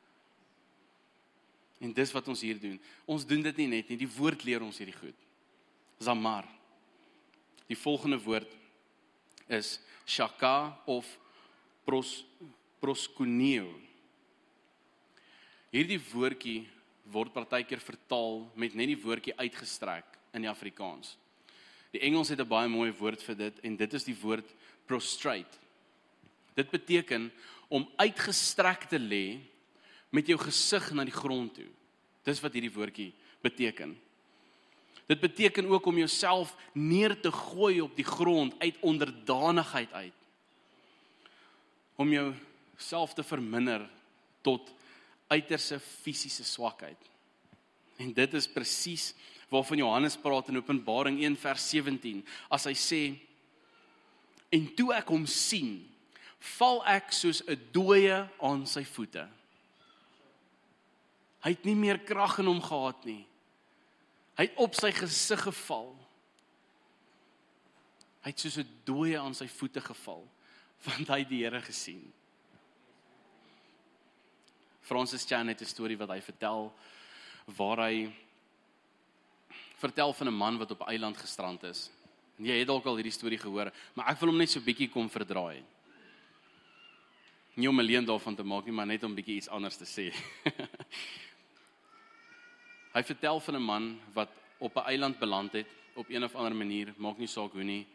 En 1.79 1.93
dis 1.93 2.11
wat 2.11 2.27
ons 2.27 2.41
hier 2.41 2.59
doen. 2.59 2.77
Ons 3.05 3.25
doen 3.25 3.41
dit 3.41 3.57
nie 3.57 3.67
net 3.67 3.89
nie, 3.89 3.99
die 4.01 4.09
woord 4.17 4.43
leer 4.47 4.63
ons 4.65 4.77
hierdie 4.81 4.97
goed. 4.97 5.27
Zamar. 6.01 6.47
Die 7.67 7.77
volgende 7.77 8.17
woord 8.23 8.49
is 9.47 9.77
shaka 10.07 10.77
of 10.85 11.07
pros 11.85 12.23
proskuneo. 12.81 13.69
Hierdie 15.73 15.99
woordjie 16.11 16.59
word 17.11 17.33
partykeer 17.33 17.81
vertaal 17.81 18.43
met 18.55 18.75
net 18.77 18.91
die 18.91 18.99
woordjie 19.01 19.35
uitgestrek 19.39 20.17
in 20.35 20.45
die 20.45 20.51
Afrikaans. 20.51 21.15
Die 21.93 22.03
Engels 22.05 22.29
het 22.29 22.39
'n 22.39 22.47
baie 22.47 22.69
mooi 22.69 22.91
woord 22.91 23.23
vir 23.23 23.35
dit 23.35 23.59
en 23.63 23.75
dit 23.75 23.93
is 23.93 24.03
die 24.03 24.17
woord 24.21 24.47
prostrate. 24.85 25.57
Dit 26.55 26.69
beteken 26.69 27.31
om 27.67 27.89
uitgestrek 27.97 28.87
te 28.89 28.99
lê 28.99 29.39
met 30.09 30.27
jou 30.27 30.37
gesig 30.39 30.91
na 30.95 31.03
die 31.07 31.15
grond 31.15 31.53
toe. 31.53 31.67
Dis 32.27 32.41
wat 32.43 32.53
hierdie 32.53 32.73
woordjie 32.73 33.11
beteken. 33.43 33.95
Dit 35.07 35.19
beteken 35.19 35.67
ook 35.71 35.85
om 35.85 35.97
jouself 35.97 36.55
neer 36.73 37.15
te 37.19 37.31
gooi 37.31 37.81
op 37.81 37.95
die 37.95 38.05
grond 38.07 38.55
uit 38.59 38.75
onderdanigheid 38.81 39.93
uit. 39.93 40.13
Om 41.95 42.11
jouself 42.11 43.13
te 43.13 43.23
verminder 43.23 43.89
tot 44.41 44.73
uiterse 45.27 45.79
fisiese 45.79 46.43
swakheid. 46.43 46.99
En 47.97 48.13
dit 48.13 48.33
is 48.33 48.47
presies 48.51 49.13
waarvan 49.49 49.77
Johannes 49.77 50.17
praat 50.19 50.47
in 50.51 50.59
Openbaring 50.59 51.21
1 51.23 51.37
vers 51.39 51.69
17 51.69 52.19
as 52.51 52.67
hy 52.67 52.75
sê 52.75 53.01
en 54.51 54.67
toe 54.75 54.91
ek 54.95 55.07
hom 55.11 55.25
sien 55.27 55.79
val 56.57 56.83
ek 56.87 57.11
soos 57.15 57.41
'n 57.47 57.59
dooie 57.71 58.27
aan 58.39 58.65
sy 58.67 58.83
voete. 58.83 59.27
Hy 61.45 61.53
het 61.53 61.65
nie 61.65 61.75
meer 61.75 61.99
krag 61.99 62.39
in 62.39 62.49
hom 62.49 62.61
gehad 62.61 63.05
nie. 63.05 63.25
Hy 64.37 64.45
het 64.45 64.59
op 64.61 64.75
sy 64.77 64.91
gesig 64.91 65.41
geval. 65.41 65.95
Hy 68.25 68.33
het 68.33 68.39
soos 68.39 68.57
'n 68.57 68.69
dooie 68.85 69.19
aan 69.19 69.33
sy 69.33 69.47
voete 69.47 69.81
geval 69.81 70.27
want 70.85 71.07
hy 71.07 71.19
het 71.19 71.29
die 71.29 71.43
Here 71.43 71.61
gesien. 71.61 72.13
Francis 74.81 75.25
Chan 75.25 75.47
het 75.47 75.61
'n 75.61 75.65
storie 75.65 75.97
wat 75.97 76.09
hy 76.09 76.21
vertel 76.21 76.73
waar 77.57 77.77
hy 77.87 78.11
vertel 79.77 80.13
van 80.13 80.27
'n 80.27 80.33
man 80.33 80.57
wat 80.57 80.71
op 80.71 80.81
'n 80.81 80.89
eiland 80.89 81.17
gestrand 81.17 81.63
is. 81.63 81.89
En 82.37 82.45
jy 82.45 82.59
het 82.59 82.67
dalk 82.67 82.85
al 82.85 82.95
hierdie 82.95 83.11
storie 83.11 83.37
gehoor, 83.37 83.71
maar 83.93 84.09
ek 84.09 84.19
wil 84.19 84.29
hom 84.29 84.37
net 84.37 84.49
so 84.49 84.59
bietjie 84.59 84.89
kom 84.89 85.09
verdraai. 85.09 85.63
Nie 87.55 87.69
om 87.69 87.79
'n 87.79 87.85
leuen 87.85 88.05
daarvan 88.05 88.35
te 88.35 88.43
maak 88.43 88.65
nie, 88.65 88.73
maar 88.73 88.85
net 88.85 89.03
om 89.03 89.15
bietjie 89.15 89.35
iets 89.35 89.49
anders 89.49 89.77
te 89.77 89.85
sê. 89.85 90.13
hy 92.97 93.03
vertel 93.05 93.39
van 93.39 93.55
'n 93.55 93.63
man 93.63 93.99
wat 94.13 94.29
op 94.57 94.75
'n 94.75 94.89
eiland 94.89 95.19
beland 95.19 95.51
het 95.53 95.67
op 95.93 96.09
een 96.09 96.23
of 96.23 96.35
ander 96.35 96.55
manier, 96.55 96.93
maak 96.97 97.17
nie 97.17 97.27
saak 97.27 97.51
hoe 97.51 97.63
nie. 97.63 97.85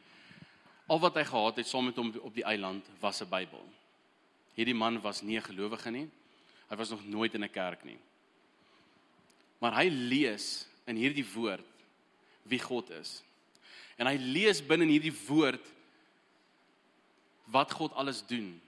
Al 0.86 1.00
wat 1.00 1.14
hy 1.14 1.24
gehad 1.24 1.56
het 1.56 1.66
saam 1.66 1.84
met 1.84 1.96
hom 1.96 2.12
op 2.20 2.34
die 2.34 2.44
eiland 2.44 2.86
was 3.00 3.20
'n 3.22 3.28
Bybel. 3.28 3.64
Hierdie 4.54 4.74
man 4.74 5.00
was 5.00 5.22
nie 5.22 5.36
'n 5.36 5.42
gelowige 5.42 5.90
nie. 5.90 6.10
Hy 6.68 6.76
was 6.76 6.90
nog 6.90 7.04
nooit 7.04 7.34
in 7.34 7.44
'n 7.44 7.50
kerk 7.50 7.84
nie. 7.84 7.98
Maar 9.58 9.74
hy 9.74 9.88
lees 9.88 10.66
in 10.84 10.96
hierdie 10.96 11.32
woord 11.34 11.66
wie 12.42 12.58
God 12.58 12.90
is. 12.90 13.22
En 13.96 14.06
hy 14.06 14.16
lees 14.16 14.66
binne 14.66 14.84
in 14.84 14.90
hierdie 14.90 15.26
woord 15.26 15.66
wat 17.44 17.72
God 17.72 17.92
alles 17.92 18.26
doen 18.26 18.60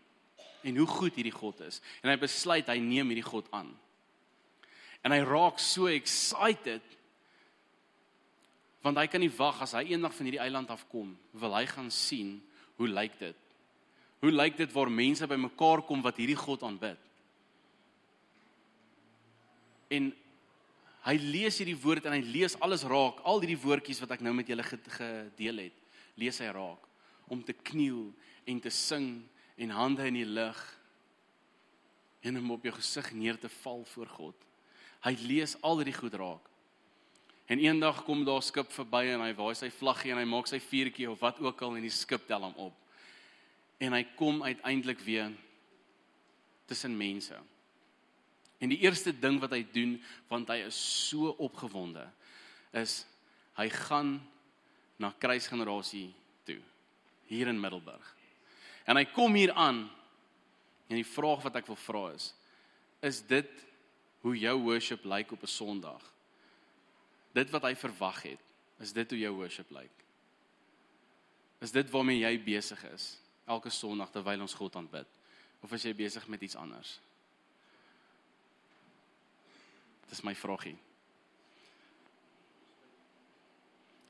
en 0.62 0.76
hoe 0.76 0.87
goed 0.87 1.14
hierdie 1.14 1.33
God 1.33 1.61
is. 1.61 1.81
En 2.03 2.11
hy 2.11 2.17
besluit 2.17 2.67
hy 2.67 2.79
neem 2.79 3.07
hierdie 3.07 3.31
God 3.31 3.50
aan. 3.50 3.79
En 5.04 5.12
hy 5.12 5.20
raak 5.25 5.61
so 5.62 5.90
excited 5.92 6.82
want 8.84 8.99
hy 9.00 9.06
kan 9.08 9.23
nie 9.23 9.32
wag 9.32 9.62
as 9.64 9.73
hy 9.73 9.87
eendag 9.94 10.12
van 10.12 10.26
hierdie 10.28 10.42
eiland 10.44 10.68
afkom, 10.68 11.14
wil 11.40 11.54
hy 11.56 11.62
gaan 11.70 11.88
sien 11.88 12.34
hoe 12.76 12.88
lyk 12.90 13.14
dit? 13.16 13.38
Hoe 14.20 14.32
lyk 14.32 14.58
dit 14.58 14.75
waar 14.75 14.90
mense 14.92 15.25
bymekaar 15.28 15.80
kom 15.88 16.02
wat 16.04 16.20
hierdie 16.20 16.37
God 16.37 16.66
aanbid? 16.68 17.00
En 19.88 20.11
hy 21.08 21.16
lees 21.20 21.61
hierdie 21.61 21.78
woord 21.80 22.04
en 22.08 22.16
hy 22.16 22.20
lees 22.25 22.58
alles 22.64 22.84
raak, 22.88 23.25
al 23.25 23.40
hierdie 23.40 23.61
woordjies 23.61 24.00
wat 24.04 24.16
ek 24.18 24.25
nou 24.25 24.34
met 24.37 24.52
julle 24.52 24.64
gedeel 24.68 25.64
het, 25.66 25.80
lees 26.20 26.40
hy 26.44 26.52
raak 26.52 26.90
om 27.32 27.40
te 27.40 27.56
kniel 27.56 28.11
en 28.44 28.61
te 28.61 28.73
sing 28.73 29.23
en 29.56 29.73
hande 29.73 30.04
in 30.11 30.18
die 30.20 30.28
lug 30.28 30.61
en 32.25 32.40
om 32.40 32.56
op 32.56 32.64
jou 32.64 32.75
gesig 32.76 33.12
neer 33.16 33.40
te 33.40 33.49
val 33.62 33.84
voor 33.94 34.12
God. 34.12 34.37
Hy 35.04 35.12
lees 35.28 35.56
al 35.61 35.80
hierdie 35.80 35.96
goed 35.96 36.14
raak. 36.16 36.50
En 37.52 37.61
eendag 37.61 38.04
kom 38.04 38.25
daar 38.25 38.40
'n 38.40 38.42
skip 38.42 38.73
verby 38.73 39.12
en 39.12 39.20
hy 39.20 39.34
waai 39.34 39.54
sy 39.54 39.70
vlaggie 39.70 40.12
en 40.12 40.18
hy 40.18 40.25
maak 40.25 40.46
sy 40.46 40.58
vuurtjie 40.58 41.11
of 41.11 41.20
wat 41.20 41.40
ook 41.40 41.62
al 41.62 41.76
en 41.76 41.82
die 41.82 41.90
skip 41.90 42.26
tel 42.26 42.40
hom 42.40 42.54
op. 42.56 42.75
En 43.78 43.92
hy 43.92 44.04
kom 44.16 44.42
uiteindelik 44.42 45.00
weer 45.00 45.32
tussen 46.66 46.96
mense. 46.96 47.37
En 48.58 48.68
die 48.68 48.80
eerste 48.80 49.12
ding 49.12 49.40
wat 49.40 49.50
hy 49.50 49.66
doen 49.73 50.02
want 50.28 50.49
hy 50.49 50.62
is 50.64 51.08
so 51.08 51.34
opgewonde 51.38 52.06
is 52.73 53.04
hy 53.58 53.68
gaan 53.68 54.23
na 54.96 55.12
kruisgenerasie 55.18 56.14
toe 56.44 56.61
hier 57.26 57.49
in 57.49 57.61
Middelburg. 57.61 58.16
En 58.87 58.96
hy 58.96 59.04
kom 59.04 59.34
hier 59.34 59.52
aan 59.52 59.90
en 60.88 60.96
die 60.96 61.06
vraag 61.06 61.42
wat 61.42 61.56
ek 61.56 61.66
wil 61.66 61.76
vra 61.76 62.12
is 62.14 62.32
is 63.04 63.20
dit 63.28 63.50
hoe 64.25 64.35
jou 64.38 64.57
worship 64.64 65.04
lyk 65.04 65.33
op 65.37 65.43
'n 65.45 65.52
Sondag? 65.52 66.14
dit 67.35 67.50
wat 67.50 67.66
hy 67.66 67.75
verwag 67.76 68.23
het, 68.28 68.43
is 68.83 68.95
dit 68.95 69.11
hoe 69.11 69.19
jou 69.19 69.35
worship 69.40 69.71
lyk? 69.75 70.02
Is 71.64 71.75
dit 71.75 71.90
waarmee 71.90 72.23
jy 72.23 72.35
besig 72.45 72.81
is 72.93 73.14
elke 73.50 73.73
Sondag 73.73 74.12
terwyl 74.12 74.45
ons 74.45 74.57
God 74.57 74.76
aanbid? 74.78 75.09
Of 75.64 75.73
is 75.73 75.85
jy 75.85 75.95
besig 75.97 76.26
met 76.31 76.43
iets 76.45 76.57
anders? 76.57 76.99
Dis 80.11 80.23
my 80.25 80.35
vragie. 80.37 80.76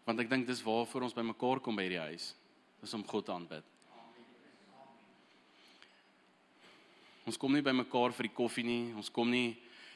Want 0.05 0.21
ek 0.21 0.29
dink 0.29 0.47
dis 0.47 0.63
waarvoor 0.65 1.07
ons 1.07 1.17
bymekaar 1.17 1.63
kom 1.65 1.79
by 1.79 1.87
hierdie 1.87 2.03
huis, 2.11 2.35
is 2.85 2.93
om 2.93 3.07
God 3.09 3.25
te 3.25 3.33
aanbid. 3.33 3.71
Ons 7.25 7.41
kom 7.41 7.55
nie 7.55 7.65
bymekaar 7.65 8.13
vir 8.13 8.29
die 8.29 8.37
koffie 8.37 8.67
nie, 8.67 8.93
ons 8.93 9.09
kom 9.09 9.31
nie 9.33 9.55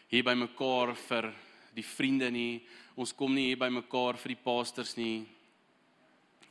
hier 0.09 0.25
bymekaar 0.25 0.95
vir 1.09 1.31
die 1.77 1.85
vriende 1.85 2.31
nie. 2.33 2.61
Ons 2.99 3.13
kom 3.15 3.35
nie 3.35 3.51
hier 3.51 3.61
by 3.61 3.69
mekaar 3.73 4.19
vir 4.19 4.35
die 4.35 4.43
pastors 4.43 4.97
nie. 4.99 5.27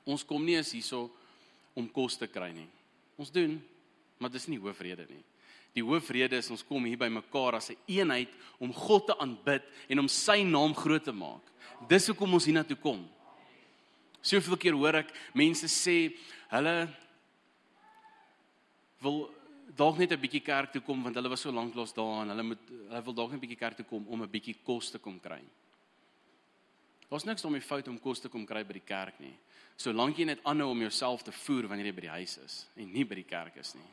Ons 0.07 0.23
kom 0.23 0.45
nie 0.45 0.55
eens 0.55 0.71
hierso 0.75 1.07
om 1.77 1.89
kos 1.91 2.15
te 2.17 2.29
kry 2.31 2.51
nie. 2.55 2.69
Ons 3.19 3.33
doen, 3.33 3.57
maar 4.21 4.31
dis 4.31 4.47
nie 4.47 4.61
hoofrede 4.61 5.07
nie. 5.09 5.23
Die 5.75 5.83
hoofrede 5.85 6.39
is 6.39 6.49
ons 6.53 6.63
kom 6.65 6.85
hier 6.87 6.97
by 6.97 7.09
mekaar 7.11 7.57
as 7.57 7.69
'n 7.69 7.75
een 7.87 7.99
eenheid 7.99 8.31
om 8.59 8.73
God 8.73 9.07
te 9.07 9.17
aanbid 9.19 9.63
en 9.89 9.99
om 9.99 10.07
sy 10.07 10.43
naam 10.43 10.73
groot 10.73 11.03
te 11.03 11.11
maak. 11.11 11.43
Dis 11.87 12.07
hoekom 12.07 12.33
ons 12.33 12.45
hiernatoe 12.45 12.77
kom. 12.77 13.07
Soveel 14.21 14.57
keer 14.57 14.73
hoor 14.73 14.95
ek 14.95 15.13
mense 15.33 15.67
sê 15.67 16.15
hulle 16.49 16.89
wil 19.01 19.29
dalk 19.75 19.97
net 19.97 20.11
'n 20.11 20.19
bietjie 20.19 20.41
kerk 20.41 20.71
toe 20.71 20.81
kom 20.81 21.03
want 21.03 21.15
hulle 21.15 21.29
was 21.29 21.41
so 21.41 21.51
lank 21.51 21.75
los 21.75 21.93
daar 21.93 22.21
en 22.21 22.29
hulle 22.29 22.43
moet 22.43 22.69
hulle 22.69 23.03
wil 23.03 23.13
dalk 23.13 23.31
net 23.31 23.37
'n 23.37 23.45
bietjie 23.47 23.59
kerk 23.59 23.75
toe 23.75 23.85
kom 23.85 24.07
om 24.07 24.21
'n 24.21 24.29
bietjie 24.29 24.55
kos 24.63 24.91
te 24.91 24.99
kom 24.99 25.19
kry. 25.19 25.43
Daar's 27.09 27.23
niks 27.23 27.45
om 27.45 27.53
die 27.53 27.61
fout 27.61 27.87
om 27.87 27.99
kos 27.99 28.19
te 28.19 28.29
kom 28.29 28.45
kry 28.45 28.63
by 28.63 28.73
die 28.73 28.85
kerk 28.85 29.19
nie. 29.19 29.37
Solank 29.77 30.17
jy 30.17 30.25
net 30.25 30.43
aanhou 30.43 30.71
om 30.71 30.81
jouself 30.81 31.23
te 31.23 31.31
voer 31.31 31.67
wanneer 31.67 31.85
jy 31.85 31.95
by 31.95 32.01
die 32.01 32.17
huis 32.19 32.37
is 32.37 32.67
en 32.75 32.91
nie 32.91 33.05
by 33.05 33.15
die 33.15 33.23
kerk 33.23 33.55
is 33.57 33.75
nie. 33.75 33.91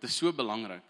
Dit 0.00 0.10
is 0.10 0.16
so 0.16 0.32
belangrik. 0.32 0.82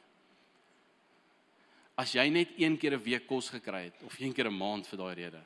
As 1.96 2.12
jy 2.12 2.28
net 2.28 2.48
een 2.58 2.76
keer 2.78 2.94
'n 2.94 3.02
week 3.02 3.26
kos 3.26 3.50
gekry 3.50 3.84
het 3.84 4.02
of 4.02 4.18
een 4.18 4.32
keer 4.32 4.48
'n 4.48 4.58
maand 4.58 4.86
vir 4.86 4.98
daai 4.98 5.14
rede, 5.14 5.42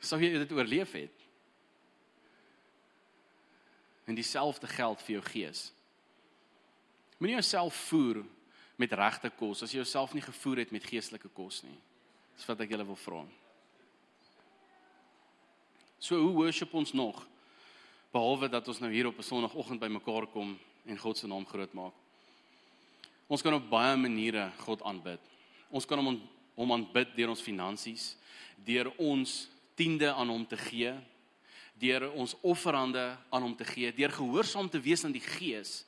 sou 0.00 0.20
jy 0.20 0.38
dit 0.38 0.52
oorleef 0.52 0.92
het. 0.92 1.14
En 4.06 4.14
dieselfde 4.14 4.66
geld 4.66 5.02
vir 5.02 5.12
jou 5.12 5.22
gees. 5.22 5.72
Moenie 7.18 7.34
jouself 7.34 7.74
voer 7.88 8.22
met 8.78 8.92
regte 8.94 9.30
kos 9.34 9.64
as 9.64 9.72
jy 9.74 9.82
jouself 9.82 10.14
nie 10.14 10.22
gevoer 10.22 10.62
het 10.62 10.72
met 10.74 10.86
geestelike 10.86 11.30
kos 11.34 11.64
nie. 11.66 11.74
Dis 12.38 12.46
wat 12.46 12.60
ek 12.62 12.70
julle 12.70 12.86
wil 12.86 12.98
vra. 12.98 13.24
So 15.98 16.20
hoe 16.22 16.34
worship 16.36 16.74
ons 16.78 16.94
nog 16.94 17.24
behalwe 18.14 18.48
dat 18.48 18.68
ons 18.70 18.78
nou 18.78 18.90
hier 18.92 19.08
op 19.10 19.18
'n 19.18 19.26
Sondagoggend 19.26 19.80
bymekaar 19.80 20.26
kom 20.30 20.58
en 20.86 20.98
God 20.98 21.18
se 21.18 21.26
naam 21.26 21.46
groot 21.46 21.72
maak? 21.74 21.94
Ons 23.28 23.42
kan 23.42 23.54
op 23.54 23.68
baie 23.70 23.96
maniere 23.96 24.52
God 24.58 24.82
aanbid. 24.82 25.20
Ons 25.70 25.84
kan 25.84 25.98
hom 25.98 26.20
hom 26.54 26.72
aanbid 26.72 27.16
deur 27.16 27.28
ons 27.28 27.42
finansies, 27.42 28.16
deur 28.64 28.92
ons 28.98 29.48
tiende 29.74 30.12
aan 30.12 30.28
hom 30.28 30.46
te 30.46 30.56
gee, 30.56 30.94
deur 31.78 32.12
ons 32.12 32.34
offerande 32.42 33.18
aan 33.30 33.42
hom 33.42 33.56
te 33.56 33.64
gee, 33.64 33.92
deur 33.92 34.10
gehoorsaam 34.10 34.68
te 34.70 34.80
wees 34.80 35.04
aan 35.04 35.12
die 35.12 35.20
Gees 35.20 35.84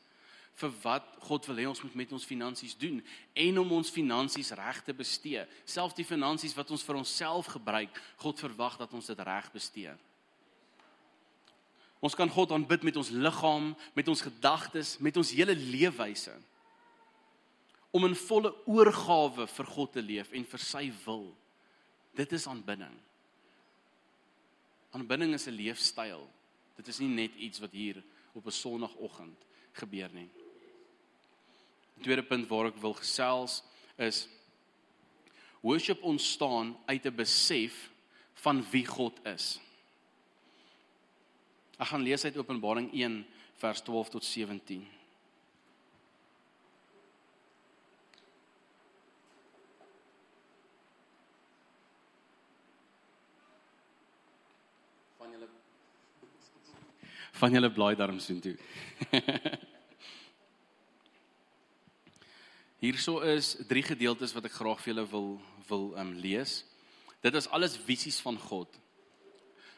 vir 0.61 0.73
wat 0.83 1.07
God 1.25 1.47
wil 1.47 1.57
hê 1.57 1.67
ons 1.69 1.83
moet 1.83 1.95
met 2.03 2.13
ons 2.13 2.27
finansies 2.27 2.77
doen 2.77 3.01
en 3.35 3.59
om 3.63 3.73
ons 3.79 3.93
finansies 3.93 4.53
reg 4.59 4.83
te 4.85 4.93
bestee. 4.97 5.47
Selfs 5.65 5.97
die 5.97 6.05
finansies 6.05 6.57
wat 6.57 6.71
ons 6.71 6.85
vir 6.85 7.01
onsself 7.01 7.47
gebruik, 7.55 8.01
God 8.21 8.41
verwag 8.43 8.77
dat 8.81 8.93
ons 8.97 9.07
dit 9.07 9.27
reg 9.27 9.51
bestee. 9.53 9.95
Ons 12.01 12.17
kan 12.17 12.31
God 12.33 12.53
aanbid 12.57 12.85
met 12.89 12.97
ons 12.97 13.13
liggaam, 13.13 13.75
met 13.97 14.09
ons 14.09 14.25
gedagtes, 14.25 14.97
met 15.05 15.17
ons 15.21 15.35
hele 15.37 15.53
leefwyse. 15.55 16.33
Om 17.93 18.07
in 18.09 18.17
volle 18.17 18.55
oorgawe 18.71 19.47
vir 19.51 19.69
God 19.75 19.93
te 19.93 20.05
leef 20.05 20.33
en 20.33 20.47
vir 20.49 20.65
sy 20.65 20.87
wil. 21.05 21.27
Dit 22.17 22.33
is 22.33 22.47
aanbidding. 22.49 22.95
Aanbidding 24.97 25.35
is 25.35 25.47
'n 25.47 25.55
leefstyl. 25.55 26.27
Dit 26.77 26.89
is 26.89 26.99
nie 26.99 27.09
net 27.09 27.35
iets 27.37 27.61
wat 27.61 27.73
hier 27.73 28.03
op 28.33 28.47
'n 28.47 28.51
Sondagoggend 28.51 29.39
gebeur 29.73 30.11
nie 30.13 30.31
tweede 32.01 32.23
punt 32.23 32.49
waar 32.49 32.71
ek 32.71 32.81
wil 32.83 32.95
gesels 32.99 33.63
is 33.97 34.29
worship 35.61 36.03
ontstaan 36.03 36.77
uit 36.87 37.05
'n 37.07 37.15
besef 37.15 37.91
van 38.35 38.65
wie 38.71 38.87
God 38.87 39.21
is. 39.27 39.61
Ek 41.79 41.87
gaan 41.87 42.03
lees 42.03 42.25
uit 42.25 42.37
Openbaring 42.37 42.93
1 42.93 43.27
vers 43.57 43.81
12 43.81 44.09
tot 44.09 44.25
17. 44.25 44.87
van 57.41 57.53
julle 57.53 57.71
blaai 57.73 57.97
darm 57.97 58.19
soontoe. 58.19 58.57
Hierso 62.81 63.19
is 63.21 63.59
drie 63.69 63.83
gedeeltes 63.85 64.33
wat 64.33 64.47
ek 64.49 64.55
graag 64.57 64.79
vir 64.81 64.95
julle 64.95 65.09
wil 65.13 65.27
wil 65.69 65.83
um, 66.01 66.15
lees. 66.19 66.63
Dit 67.21 67.37
is 67.37 67.47
alles 67.53 67.77
visies 67.77 68.17
van 68.25 68.39
God. 68.41 68.73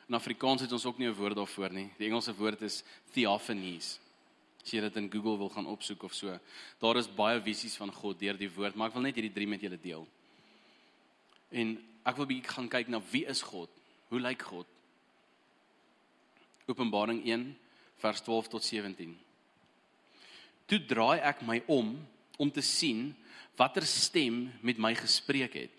In 0.06 0.14
Afrikaans 0.14 0.62
het 0.62 0.72
ons 0.72 0.86
ook 0.86 0.98
nie 0.98 1.08
'n 1.10 1.18
woord 1.18 1.36
daarvoor 1.36 1.72
nie. 1.72 1.90
Die 1.98 2.06
Engelse 2.06 2.32
woord 2.32 2.62
is 2.62 2.84
theophanies. 3.12 3.98
As 4.62 4.70
jy 4.70 4.80
dit 4.80 4.96
in 4.96 5.10
Google 5.10 5.36
wil 5.36 5.48
gaan 5.48 5.66
opsoek 5.66 6.02
of 6.02 6.14
so, 6.14 6.38
daar 6.78 6.96
is 6.96 7.08
baie 7.08 7.40
visies 7.42 7.76
van 7.76 7.92
God 7.92 8.18
deur 8.20 8.38
die 8.38 8.50
woord, 8.50 8.74
maar 8.74 8.88
ek 8.88 8.94
wil 8.94 9.02
net 9.02 9.14
hierdie 9.14 9.34
drie 9.34 9.46
met 9.46 9.60
julle 9.60 9.78
deel. 9.82 10.06
En 11.50 11.82
ek 12.06 12.16
wil 12.16 12.26
bietjie 12.26 12.54
gaan 12.54 12.68
kyk 12.68 12.88
na 12.88 13.00
wie 13.10 13.26
is 13.26 13.42
God? 13.42 13.68
Hoe 14.08 14.20
lyk 14.20 14.42
God? 14.42 14.66
Openbaring 16.66 17.24
1 17.26 17.58
vers 17.96 18.20
12 18.20 18.48
tot 18.48 18.64
17. 18.64 19.18
Toe 20.66 20.78
draai 20.86 21.18
ek 21.18 21.42
my 21.42 21.62
om 21.66 21.98
om 22.42 22.50
te 22.50 22.64
sien 22.64 23.12
watter 23.56 23.86
stem 23.86 24.48
met 24.64 24.80
my 24.80 24.94
gespreek 24.98 25.54
het. 25.54 25.74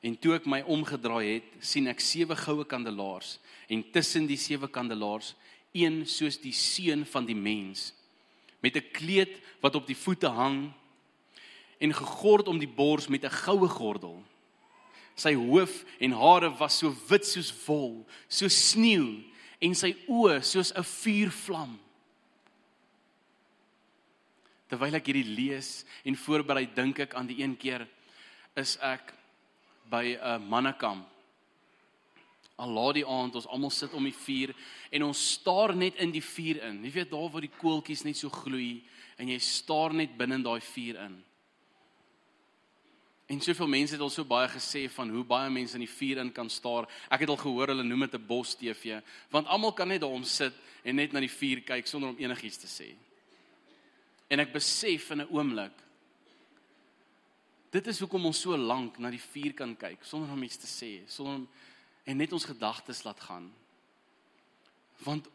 En 0.00 0.14
toe 0.16 0.36
ek 0.38 0.46
my 0.48 0.62
omgedraai 0.62 1.26
het, 1.26 1.48
sien 1.60 1.90
ek 1.90 2.00
sewe 2.00 2.36
goue 2.38 2.64
kandelaars 2.64 3.36
en 3.68 3.82
tussen 3.92 4.28
die 4.30 4.38
sewe 4.40 4.70
kandelaars 4.70 5.34
een 5.76 6.04
soos 6.08 6.38
die 6.40 6.54
seun 6.56 7.04
van 7.06 7.26
die 7.28 7.36
mens 7.36 7.92
met 8.62 8.76
'n 8.76 8.90
kleed 8.92 9.34
wat 9.60 9.74
op 9.74 9.86
die 9.86 9.96
voete 9.96 10.28
hang 10.28 10.72
en 11.78 11.94
gegord 11.94 12.48
om 12.48 12.58
die 12.58 12.74
bors 12.80 13.08
met 13.08 13.24
'n 13.24 13.30
goue 13.30 13.68
gordel. 13.68 14.22
Sy 15.14 15.34
hoof 15.34 15.84
en 15.98 16.12
hare 16.12 16.50
was 16.58 16.78
so 16.78 16.94
wit 17.08 17.26
soos 17.26 17.52
wol, 17.66 18.06
so 18.28 18.48
sneeu 18.48 19.24
en 19.60 19.74
sy 19.74 19.96
oë 20.06 20.42
soos 20.42 20.72
'n 20.72 20.84
vuurvlam. 20.84 21.78
Terwyl 24.68 24.98
ek 24.98 25.06
hierdie 25.08 25.36
lees 25.36 25.84
en 26.04 26.16
voorberei, 26.16 26.66
dink 26.74 27.00
ek 27.06 27.14
aan 27.16 27.28
die 27.28 27.40
een 27.42 27.56
keer 27.56 27.86
is 28.58 28.76
ek 28.84 29.14
by 29.88 30.18
'n 30.20 30.48
mannekamp. 30.48 31.06
Al 32.58 32.72
laat 32.74 32.94
die 32.94 33.06
aand 33.06 33.36
ons 33.38 33.46
almal 33.46 33.70
sit 33.70 33.92
om 33.94 34.04
die 34.04 34.14
vuur 34.26 34.54
en 34.90 35.02
ons 35.02 35.32
staar 35.32 35.76
net 35.76 35.94
in 36.02 36.10
die 36.10 36.22
vuur 36.22 36.62
in. 36.62 36.84
Jy 36.84 36.90
weet 36.90 37.10
daar 37.10 37.30
waar 37.30 37.40
die 37.40 37.58
koeltjies 37.60 38.04
net 38.04 38.16
so 38.16 38.28
gloei 38.28 38.82
en 39.16 39.28
jy 39.28 39.38
staar 39.38 39.94
net 39.94 40.16
binne 40.18 40.34
in 40.34 40.42
daai 40.42 40.60
vuur 40.60 40.98
in. 41.04 41.24
En 43.28 43.40
soveel 43.40 43.68
mense 43.68 43.92
het 43.92 44.00
al 44.00 44.10
so 44.10 44.24
baie 44.24 44.48
gesê 44.48 44.90
van 44.90 45.10
hoe 45.10 45.24
baie 45.24 45.50
mense 45.50 45.74
in 45.74 45.84
die 45.84 45.96
vuur 45.98 46.18
in 46.18 46.32
kan 46.32 46.50
staar. 46.50 46.88
Ek 47.10 47.20
het 47.20 47.28
al 47.28 47.36
gehoor 47.36 47.68
hulle 47.68 47.84
noem 47.84 48.00
dit 48.00 48.14
'n 48.14 48.26
bos 48.26 48.54
TV, 48.56 49.02
want 49.30 49.46
almal 49.46 49.72
kan 49.72 49.88
net 49.88 50.00
daarom 50.00 50.24
sit 50.24 50.54
en 50.82 50.96
net 50.96 51.12
na 51.12 51.20
die 51.20 51.30
vuur 51.30 51.60
kyk 51.60 51.86
sonder 51.86 52.10
om 52.10 52.18
enigiets 52.18 52.56
te 52.56 52.66
sê. 52.66 53.07
En 54.38 54.44
ek 54.44 54.52
besef 54.54 55.10
in 55.10 55.20
'n 55.26 55.30
oomblik 55.34 55.74
dit 57.70 57.86
is 57.86 57.98
hoekom 57.98 58.24
ons 58.30 58.40
so 58.40 58.56
lank 58.56 58.98
na 58.98 59.10
die 59.10 59.20
vuur 59.20 59.52
kan 59.52 59.74
kyk 59.76 60.04
sonder 60.06 60.30
om 60.32 60.42
iets 60.42 60.56
te 60.56 60.68
sê, 60.70 61.02
sonder 61.10 61.34
om 61.34 61.48
en 62.06 62.16
net 62.16 62.32
ons 62.32 62.44
gedagtes 62.44 63.02
laat 63.04 63.20
gaan. 63.20 63.50
Want 65.04 65.26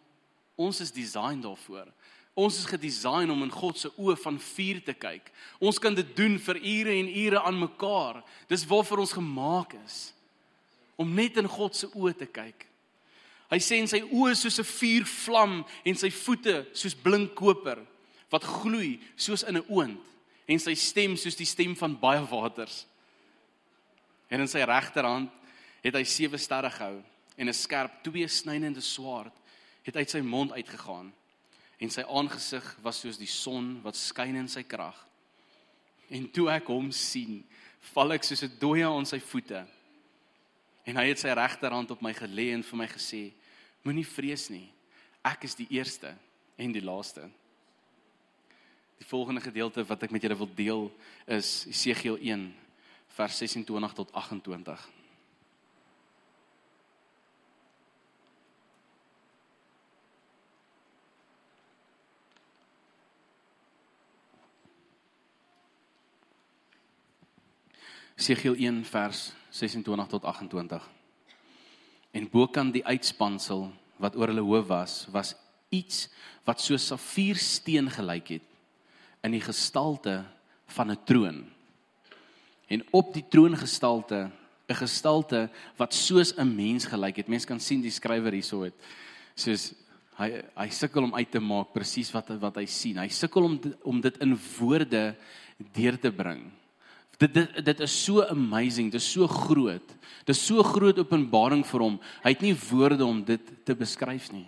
ons 0.56 0.80
is 0.82 0.92
design 0.92 1.44
daarvoor. 1.44 1.92
Ons 2.34 2.58
is 2.58 2.66
gedesign 2.66 3.30
om 3.30 3.44
in 3.44 3.54
God 3.54 3.78
se 3.78 3.92
oë 3.94 4.16
van 4.24 4.40
vuur 4.40 4.82
te 4.82 4.96
kyk. 4.98 5.30
Ons 5.62 5.78
kan 5.78 5.94
dit 5.94 6.16
doen 6.18 6.40
vir 6.40 6.58
ure 6.58 6.96
en 6.98 7.12
ure 7.26 7.42
aan 7.46 7.60
mekaar. 7.60 8.24
Dis 8.50 8.66
waarvoor 8.66 9.04
ons 9.06 9.14
gemaak 9.14 9.78
is. 9.86 10.14
Om 10.96 11.14
net 11.14 11.38
in 11.38 11.48
God 11.48 11.76
se 11.76 11.92
oë 11.94 12.18
te 12.18 12.26
kyk. 12.26 12.66
Hy 13.54 13.60
sê 13.62 13.78
in 13.78 13.88
sy 13.88 14.02
oë 14.02 14.34
soos 14.34 14.58
'n 14.60 14.66
vuurvlam 14.66 15.66
en 15.86 15.96
sy 15.96 16.10
voete 16.10 16.66
soos 16.74 16.96
blink 16.96 17.36
koper 17.36 17.86
wat 18.34 18.48
gloei 18.50 18.98
soos 19.16 19.46
in 19.46 19.58
'n 19.58 19.66
oond 19.70 20.02
en 20.48 20.60
sy 20.60 20.74
stem 20.76 21.16
soos 21.16 21.38
die 21.38 21.46
stem 21.46 21.76
van 21.76 22.00
baie 22.00 22.26
waters. 22.26 22.86
En 24.28 24.42
in 24.42 24.48
sy 24.48 24.64
regterhand 24.66 25.32
het 25.84 25.96
hy 25.96 26.04
sewe 26.04 26.38
sterre 26.38 26.72
gehou 26.72 27.04
en 27.38 27.50
'n 27.50 27.54
skerp 27.54 28.04
twee 28.04 28.28
snynende 28.28 28.82
swaard 28.82 29.34
het 29.84 29.96
uit 29.96 30.10
sy 30.10 30.22
mond 30.22 30.52
uitgegaan 30.52 31.14
en 31.78 31.90
sy 31.90 32.02
aangesig 32.02 32.78
was 32.82 33.00
soos 33.00 33.18
die 33.18 33.28
son 33.28 33.82
wat 33.84 33.96
skyn 33.96 34.36
in 34.36 34.48
sy 34.48 34.64
krag. 34.64 34.98
En 36.10 36.32
toe 36.32 36.50
ek 36.50 36.68
hom 36.68 36.92
sien, 36.92 37.44
val 37.94 38.14
ek 38.14 38.24
soos 38.24 38.44
'n 38.44 38.60
dooie 38.60 38.86
aan 38.86 39.06
sy 39.06 39.20
voete. 39.20 39.68
En 40.86 40.96
hy 40.96 41.08
het 41.08 41.20
sy 41.20 41.30
regterhand 41.30 41.92
op 41.92 42.02
my 42.02 42.14
gelê 42.14 42.54
en 42.54 42.64
vir 42.64 42.78
my 42.78 42.88
gesê: 42.88 43.34
Moenie 43.84 44.08
vrees 44.08 44.50
nie. 44.50 44.72
Ek 45.24 45.44
is 45.44 45.56
die 45.56 45.68
eerste 45.70 46.16
en 46.58 46.72
die 46.72 46.82
laaste. 46.82 47.30
Die 48.98 49.08
volgende 49.08 49.42
gedeelte 49.42 49.86
wat 49.86 50.04
ek 50.04 50.12
met 50.12 50.22
julle 50.22 50.38
wil 50.38 50.50
deel 50.56 50.92
is 51.26 51.66
Esegiel 51.70 52.18
1 52.22 52.50
vers 53.14 53.38
26 53.38 53.94
tot 53.94 54.14
28. 54.14 54.90
Segiel 68.24 68.56
1 68.56 68.86
vers 68.86 69.34
26 69.50 70.08
tot 70.08 70.24
28. 70.24 70.90
En 72.12 72.30
bokant 72.30 72.74
die 72.74 72.86
uitspansel 72.86 73.66
wat 74.00 74.16
oor 74.16 74.32
hulle 74.32 74.46
hoof 74.46 74.68
was, 74.70 74.94
was 75.12 75.34
iets 75.74 76.06
wat 76.48 76.62
so 76.62 76.78
safiersteen 76.78 77.90
gelyk 77.92 78.36
het 78.38 78.53
in 79.24 79.32
die 79.32 79.42
gestalte 79.42 80.24
van 80.68 80.92
'n 80.92 81.04
troon. 81.06 81.46
En 82.68 82.84
op 82.92 83.14
die 83.14 83.26
troongestalte 83.30 84.32
'n 84.70 84.76
gestalte 84.76 85.50
wat 85.78 85.94
soos 85.94 86.34
'n 86.38 86.56
mens 86.56 86.86
gelyk 86.86 87.18
het. 87.18 87.28
Mense 87.28 87.48
kan 87.48 87.60
sien 87.60 87.82
die 87.82 87.92
skrywer 87.92 88.32
hierso 88.32 88.64
het 88.64 88.74
soos 89.36 89.74
hy 90.20 90.30
hy 90.56 90.68
sukkel 90.70 91.08
om 91.08 91.16
uit 91.18 91.32
te 91.32 91.42
maak 91.42 91.74
presies 91.74 92.12
wat 92.14 92.30
wat 92.42 92.60
hy 92.62 92.66
sien. 92.70 93.00
Hy 93.02 93.10
sukkel 93.10 93.48
om 93.48 93.60
om 93.84 94.02
dit 94.02 94.20
in 94.22 94.36
woorde 94.60 95.16
deur 95.74 95.98
te 95.98 96.12
bring. 96.12 96.52
Dit 97.18 97.34
dit 97.34 97.66
dit 97.66 97.80
is 97.86 97.96
so 98.06 98.22
amazing, 98.22 98.92
dit 98.92 99.02
is 99.02 99.12
so 99.12 99.28
groot. 99.28 99.96
Dit 100.26 100.36
is 100.36 100.46
so 100.46 100.64
groot 100.64 101.00
openbaring 101.00 101.66
vir 101.66 101.86
hom. 101.86 102.00
Hy 102.24 102.34
het 102.36 102.42
nie 102.46 102.56
woorde 102.70 103.06
om 103.06 103.24
dit 103.26 103.42
te 103.66 103.76
beskryf 103.76 104.32
nie. 104.32 104.48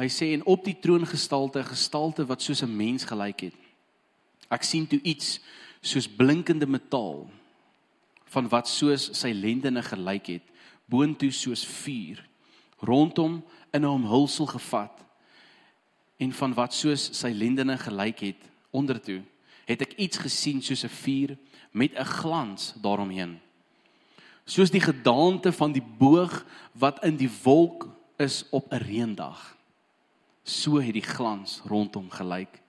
Hy 0.00 0.08
sê 0.08 0.30
en 0.32 0.44
op 0.48 0.64
die 0.64 0.78
troongestalte, 0.80 1.60
gestalte 1.68 2.24
wat 2.24 2.40
soos 2.42 2.62
'n 2.62 2.76
mens 2.76 3.04
gelyk 3.04 3.40
het. 3.40 3.56
Ek 4.48 4.62
sien 4.62 4.86
toe 4.86 5.00
iets 5.02 5.40
soos 5.82 6.08
blinkende 6.08 6.66
metaal 6.66 7.28
van 8.24 8.48
wat 8.48 8.68
soos 8.68 9.10
sy 9.12 9.32
lendene 9.32 9.82
gelyk 9.82 10.26
het, 10.26 10.42
boontoe 10.86 11.30
soos 11.30 11.64
vuur, 11.66 12.24
rondom 12.78 13.44
in 13.72 13.82
'n 13.82 13.88
omhulsel 13.88 14.46
gevat 14.46 15.04
en 16.16 16.32
van 16.32 16.54
wat 16.54 16.74
soos 16.74 17.10
sy 17.12 17.32
lendene 17.32 17.76
gelyk 17.78 18.20
het 18.20 18.42
ondertoe 18.70 19.22
het 19.70 19.82
ek 19.82 19.94
iets 20.02 20.18
gesien 20.18 20.62
soos 20.62 20.84
'n 20.84 20.96
vuur 21.02 21.38
met 21.70 21.92
'n 21.94 22.04
glans 22.04 22.74
daaromheen. 22.82 23.38
Soos 24.44 24.70
die 24.70 24.80
gedaante 24.80 25.52
van 25.52 25.72
die 25.72 25.86
boog 25.98 26.44
wat 26.72 27.04
in 27.04 27.16
die 27.16 27.30
wolk 27.42 27.88
is 28.18 28.44
op 28.50 28.72
'n 28.72 28.76
reendag. 28.76 29.59
So 30.44 30.80
het 30.80 30.94
die 30.96 31.04
glans 31.04 31.60
rondom 31.68 32.10
gelyk. 32.10 32.60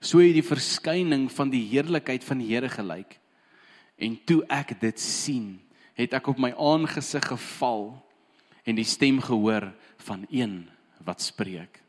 So 0.00 0.22
het 0.22 0.36
die 0.36 0.46
verskyning 0.46 1.26
van 1.32 1.50
die 1.50 1.64
heerlikheid 1.70 2.24
van 2.24 2.42
die 2.42 2.50
Here 2.52 2.70
gelyk. 2.70 3.18
En 3.98 4.14
toe 4.24 4.44
ek 4.46 4.76
dit 4.80 5.00
sien, 5.00 5.56
het 5.98 6.14
ek 6.14 6.30
op 6.30 6.38
my 6.38 6.52
aangesig 6.54 7.24
geval 7.26 7.90
en 8.62 8.78
die 8.78 8.86
stem 8.86 9.18
gehoor 9.24 9.72
van 10.06 10.24
een 10.30 10.60
wat 11.02 11.24
spreek. 11.24 11.80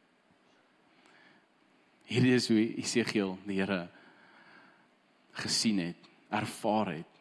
Hierdie 2.10 2.34
is 2.34 2.48
hoe 2.50 2.64
Esegiel 2.82 3.36
die 3.46 3.60
Here 3.60 3.84
gesien 5.38 5.78
het, 5.84 6.10
ervaar 6.34 6.96
het. 6.96 7.20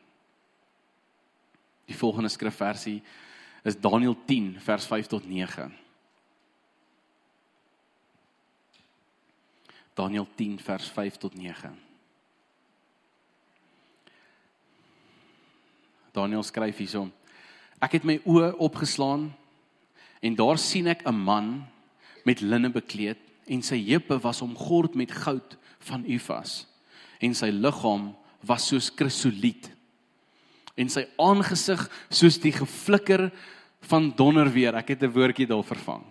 Die 1.88 1.96
volgende 1.96 2.30
skrifversie 2.32 3.02
is 3.68 3.76
Daniël 3.80 4.16
10 4.26 4.56
vers 4.64 4.86
5 4.88 5.06
tot 5.12 5.28
9. 5.28 5.68
Daniël 9.98 10.28
10 10.34 10.60
vers 10.62 10.90
5 10.94 11.16
tot 11.16 11.34
9. 11.34 11.74
Daniël 16.12 16.42
skryf 16.46 16.78
hierson: 16.78 17.10
Ek 17.82 17.98
het 17.98 18.06
my 18.06 18.18
oë 18.22 18.52
opgeslaan 18.62 19.28
en 20.22 20.38
daar 20.38 20.58
sien 20.58 20.86
ek 20.86 21.02
'n 21.06 21.14
man 21.14 21.66
met 22.24 22.40
linne 22.40 22.70
bekleed 22.70 23.18
en 23.46 23.62
sy 23.62 23.78
heupe 23.90 24.18
was 24.22 24.42
omgord 24.42 24.94
met 24.94 25.10
goud 25.10 25.56
van 25.78 26.04
Ufas 26.06 26.66
en 27.18 27.34
sy 27.34 27.50
liggaam 27.50 28.14
was 28.40 28.68
soos 28.68 28.90
krisoliet 28.90 29.70
en 30.76 30.88
sy 30.88 31.06
aangesig 31.18 31.90
soos 32.10 32.38
die 32.38 32.52
geflikker 32.52 33.32
van 33.80 34.12
donderweer. 34.16 34.74
Ek 34.74 34.88
het 34.88 35.02
'n 35.02 35.10
woordjie 35.10 35.46
daar 35.46 35.64
vervang. 35.64 36.04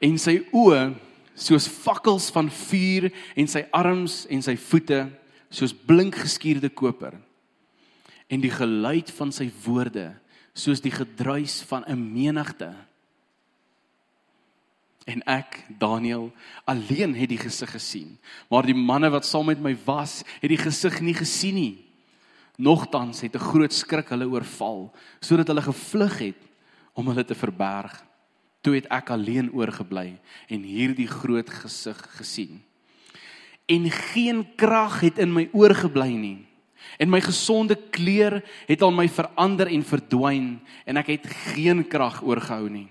En 0.00 0.18
sy 0.18 0.40
oë 0.52 0.94
soos 1.34 1.68
fakkels 1.68 2.30
van 2.34 2.50
vuur 2.50 3.10
en 3.36 3.48
sy 3.50 3.64
arms 3.74 4.24
en 4.30 4.42
sy 4.42 4.56
voete 4.56 5.04
soos 5.50 5.74
blink 5.74 6.16
geskuurde 6.22 6.70
koper. 6.70 7.16
En 8.30 8.40
die 8.40 8.52
geluid 8.52 9.10
van 9.14 9.32
sy 9.34 9.50
woorde 9.64 10.12
soos 10.54 10.80
die 10.80 10.94
gedruis 10.94 11.62
van 11.66 11.84
'n 11.86 11.98
menigte. 11.98 12.74
En 15.04 15.20
ek, 15.28 15.64
Daniel, 15.68 16.32
alleen 16.64 17.14
het 17.14 17.28
die 17.28 17.38
gesig 17.38 17.70
gesien, 17.70 18.18
maar 18.48 18.64
die 18.64 18.74
manne 18.74 19.10
wat 19.10 19.24
saam 19.24 19.46
met 19.46 19.60
my 19.60 19.76
was, 19.84 20.22
het 20.40 20.48
die 20.48 20.56
gesig 20.56 21.00
nie 21.00 21.14
gesien 21.14 21.54
nie. 21.54 21.84
Nogtans 22.56 23.20
het 23.20 23.34
'n 23.34 23.38
groot 23.50 23.72
skrik 23.72 24.08
hulle 24.08 24.28
oorval, 24.28 24.94
sodat 25.20 25.46
hulle 25.46 25.62
gevlug 25.62 26.18
het 26.18 26.40
om 26.94 27.06
hulle 27.06 27.24
te 27.24 27.34
verberg. 27.34 28.04
Toe 28.64 28.78
het 28.78 28.88
ek 28.92 29.12
alleen 29.12 29.50
oorgebly 29.52 30.14
en 30.48 30.64
hierdie 30.64 31.08
groot 31.10 31.50
gesig 31.52 32.00
gesien. 32.16 32.62
En 33.68 33.90
geen 33.90 34.42
krag 34.56 35.02
het 35.04 35.20
in 35.20 35.32
my 35.32 35.48
oorgebly 35.52 36.12
nie. 36.16 36.40
En 37.00 37.10
my 37.10 37.20
gesonde 37.24 37.76
kleur 37.76 38.40
het 38.68 38.82
aan 38.82 38.96
my 38.96 39.06
verander 39.08 39.68
en 39.72 39.84
verdwyn 39.84 40.48
en 40.84 41.00
ek 41.00 41.14
het 41.16 41.30
geen 41.54 41.84
krag 41.88 42.22
oorgehou 42.24 42.68
nie. 42.68 42.88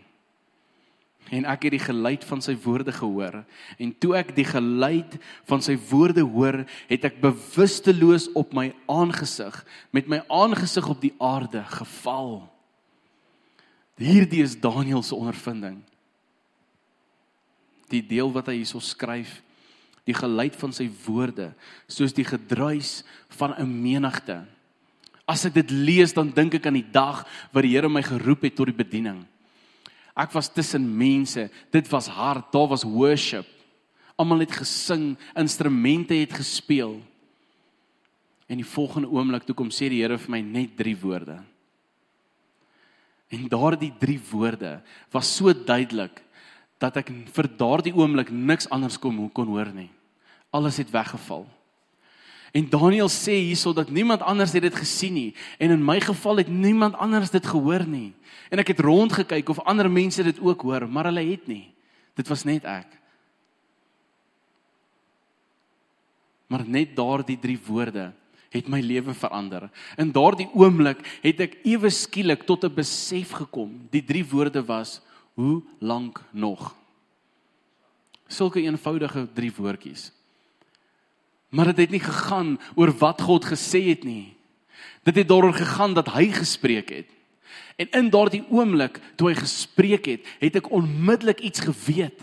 En 1.33 1.47
ek 1.49 1.65
het 1.65 1.73
die 1.77 1.81
geluid 1.81 2.25
van 2.27 2.41
sy 2.43 2.53
woorde 2.65 2.93
gehoor 2.93 3.39
en 3.81 3.93
toe 3.97 4.13
ek 4.19 4.33
die 4.35 4.45
geluid 4.45 5.15
van 5.49 5.63
sy 5.65 5.77
woorde 5.89 6.25
hoor, 6.25 6.61
het 6.89 7.07
ek 7.09 7.21
bewusteloos 7.23 8.27
op 8.37 8.53
my 8.53 8.69
aangesig 8.91 9.55
met 9.95 10.09
my 10.11 10.21
aangesig 10.27 10.89
op 10.89 11.01
die 11.01 11.15
aarde 11.17 11.63
geval. 11.79 12.52
Hierdie 14.03 14.43
is 14.43 14.57
Daniël 14.59 15.03
se 15.05 15.15
ondervinding. 15.15 15.79
Die 17.93 18.03
deel 18.03 18.31
wat 18.33 18.49
hy 18.49 18.57
hierso 18.59 18.81
skryf, 18.83 19.37
die 20.03 20.15
geluid 20.17 20.55
van 20.59 20.73
sy 20.75 20.89
woorde, 21.05 21.51
soos 21.87 22.15
die 22.15 22.25
gedruis 22.27 23.03
van 23.37 23.55
'n 23.55 23.69
menigte. 23.69 24.43
As 25.25 25.45
ek 25.45 25.53
dit 25.53 25.71
lees, 25.71 26.11
dan 26.11 26.33
dink 26.33 26.55
ek 26.55 26.65
aan 26.65 26.81
die 26.81 26.91
dag 26.91 27.23
wat 27.53 27.63
die 27.63 27.71
Here 27.71 27.87
my 27.87 28.01
geroep 28.01 28.43
het 28.43 28.55
tot 28.55 28.67
die 28.67 28.83
bediening. 28.83 29.25
Ek 30.15 30.31
was 30.33 30.49
tussen 30.49 30.97
mense, 30.97 31.49
dit 31.71 31.87
was 31.89 32.07
hard, 32.07 32.51
daar 32.51 32.67
was 32.67 32.83
worship. 32.83 33.45
Almal 34.17 34.39
het 34.39 34.51
gesing, 34.51 35.17
instrumente 35.35 36.13
het 36.13 36.33
gespeel. 36.33 37.01
En 38.47 38.57
die 38.57 38.67
volgende 38.67 39.07
oomblik 39.07 39.45
toe 39.45 39.55
kom 39.55 39.69
sê 39.69 39.89
die 39.89 40.01
Here 40.01 40.17
vir 40.17 40.29
my 40.29 40.41
net 40.41 40.75
drie 40.77 40.95
woorde. 40.95 41.39
En 43.33 43.49
daardie 43.49 43.91
drie 43.97 44.19
woorde 44.29 44.77
was 45.11 45.35
so 45.35 45.53
duidelik 45.53 46.21
dat 46.81 46.99
ek 46.99 47.09
vir 47.33 47.49
daardie 47.57 47.95
oomblik 47.95 48.29
niks 48.29 48.69
anders 48.69 48.99
kon 49.01 49.17
kon 49.33 49.49
hoor 49.49 49.71
nie. 49.73 49.89
Alles 50.53 50.77
het 50.77 50.91
weggeval. 50.93 51.47
En 52.53 52.67
Daniel 52.69 53.09
sê 53.09 53.39
hierso 53.41 53.73
dat 53.73 53.89
niemand 53.89 54.21
anders 54.21 54.53
het 54.53 54.61
dit 54.61 54.75
gesien 54.77 55.15
nie 55.17 55.31
en 55.57 55.73
in 55.73 55.85
my 55.85 55.97
geval 56.03 56.43
het 56.43 56.51
niemand 56.51 56.95
anders 57.01 57.33
dit 57.33 57.45
gehoor 57.45 57.87
nie. 57.89 58.13
En 58.53 58.61
ek 58.61 58.75
het 58.75 58.83
rondgekyk 58.85 59.49
of 59.49 59.63
ander 59.65 59.89
mense 59.89 60.23
dit 60.23 60.37
ook 60.37 60.61
hoor, 60.61 60.85
maar 60.85 61.09
hulle 61.09 61.25
het 61.25 61.47
nie. 61.49 61.73
Dit 62.13 62.29
was 62.29 62.45
net 62.45 62.67
ek. 62.69 62.99
Maar 66.53 66.67
net 66.69 66.93
daardie 66.93 67.39
drie 67.41 67.57
woorde 67.65 68.11
het 68.53 68.69
my 68.69 68.79
lewe 68.81 69.13
verander. 69.17 69.67
In 69.97 70.13
daardie 70.13 70.49
oomblik 70.53 71.01
het 71.23 71.41
ek 71.41 71.57
ewe 71.65 71.89
skielik 71.89 72.45
tot 72.45 72.63
'n 72.63 72.73
besef 72.73 73.33
gekom. 73.41 73.87
Die 73.89 74.03
drie 74.03 74.25
woorde 74.25 74.63
was: 74.65 75.01
"Hoe 75.33 75.61
lank 75.79 76.21
nog?" 76.31 76.75
Sulke 78.27 78.61
eenvoudige 78.61 79.27
drie 79.33 79.51
woordjies. 79.55 80.11
Maar 81.49 81.65
dit 81.65 81.77
het 81.77 81.89
nie 81.89 81.99
gegaan 81.99 82.59
oor 82.75 82.91
wat 82.97 83.21
God 83.21 83.45
gesê 83.45 83.89
het 83.89 84.03
nie. 84.03 84.35
Dit 85.03 85.15
het 85.15 85.27
daaroor 85.27 85.53
gegaan 85.53 85.93
dat 85.93 86.13
hy 86.13 86.31
gespreek 86.31 86.89
het. 86.89 87.09
En 87.75 87.89
in 87.91 88.09
daardie 88.09 88.43
oomblik 88.49 88.99
toe 89.15 89.29
hy 89.29 89.35
gespreek 89.35 90.05
het, 90.05 90.25
het 90.39 90.55
ek 90.55 90.71
onmiddellik 90.71 91.39
iets 91.39 91.59
geweet. 91.59 92.21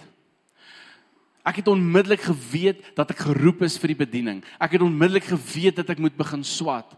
Ek 1.46 1.62
het 1.62 1.70
onmiddellik 1.72 2.20
geweet 2.28 2.82
dat 2.96 3.14
ek 3.14 3.24
geroep 3.24 3.62
is 3.64 3.78
vir 3.80 3.94
die 3.94 4.00
bediening. 4.02 4.42
Ek 4.60 4.76
het 4.76 4.84
onmiddellik 4.84 5.30
geweet 5.30 5.78
dat 5.80 5.92
ek 5.94 6.02
moet 6.02 6.16
begin 6.18 6.44
swat. 6.44 6.92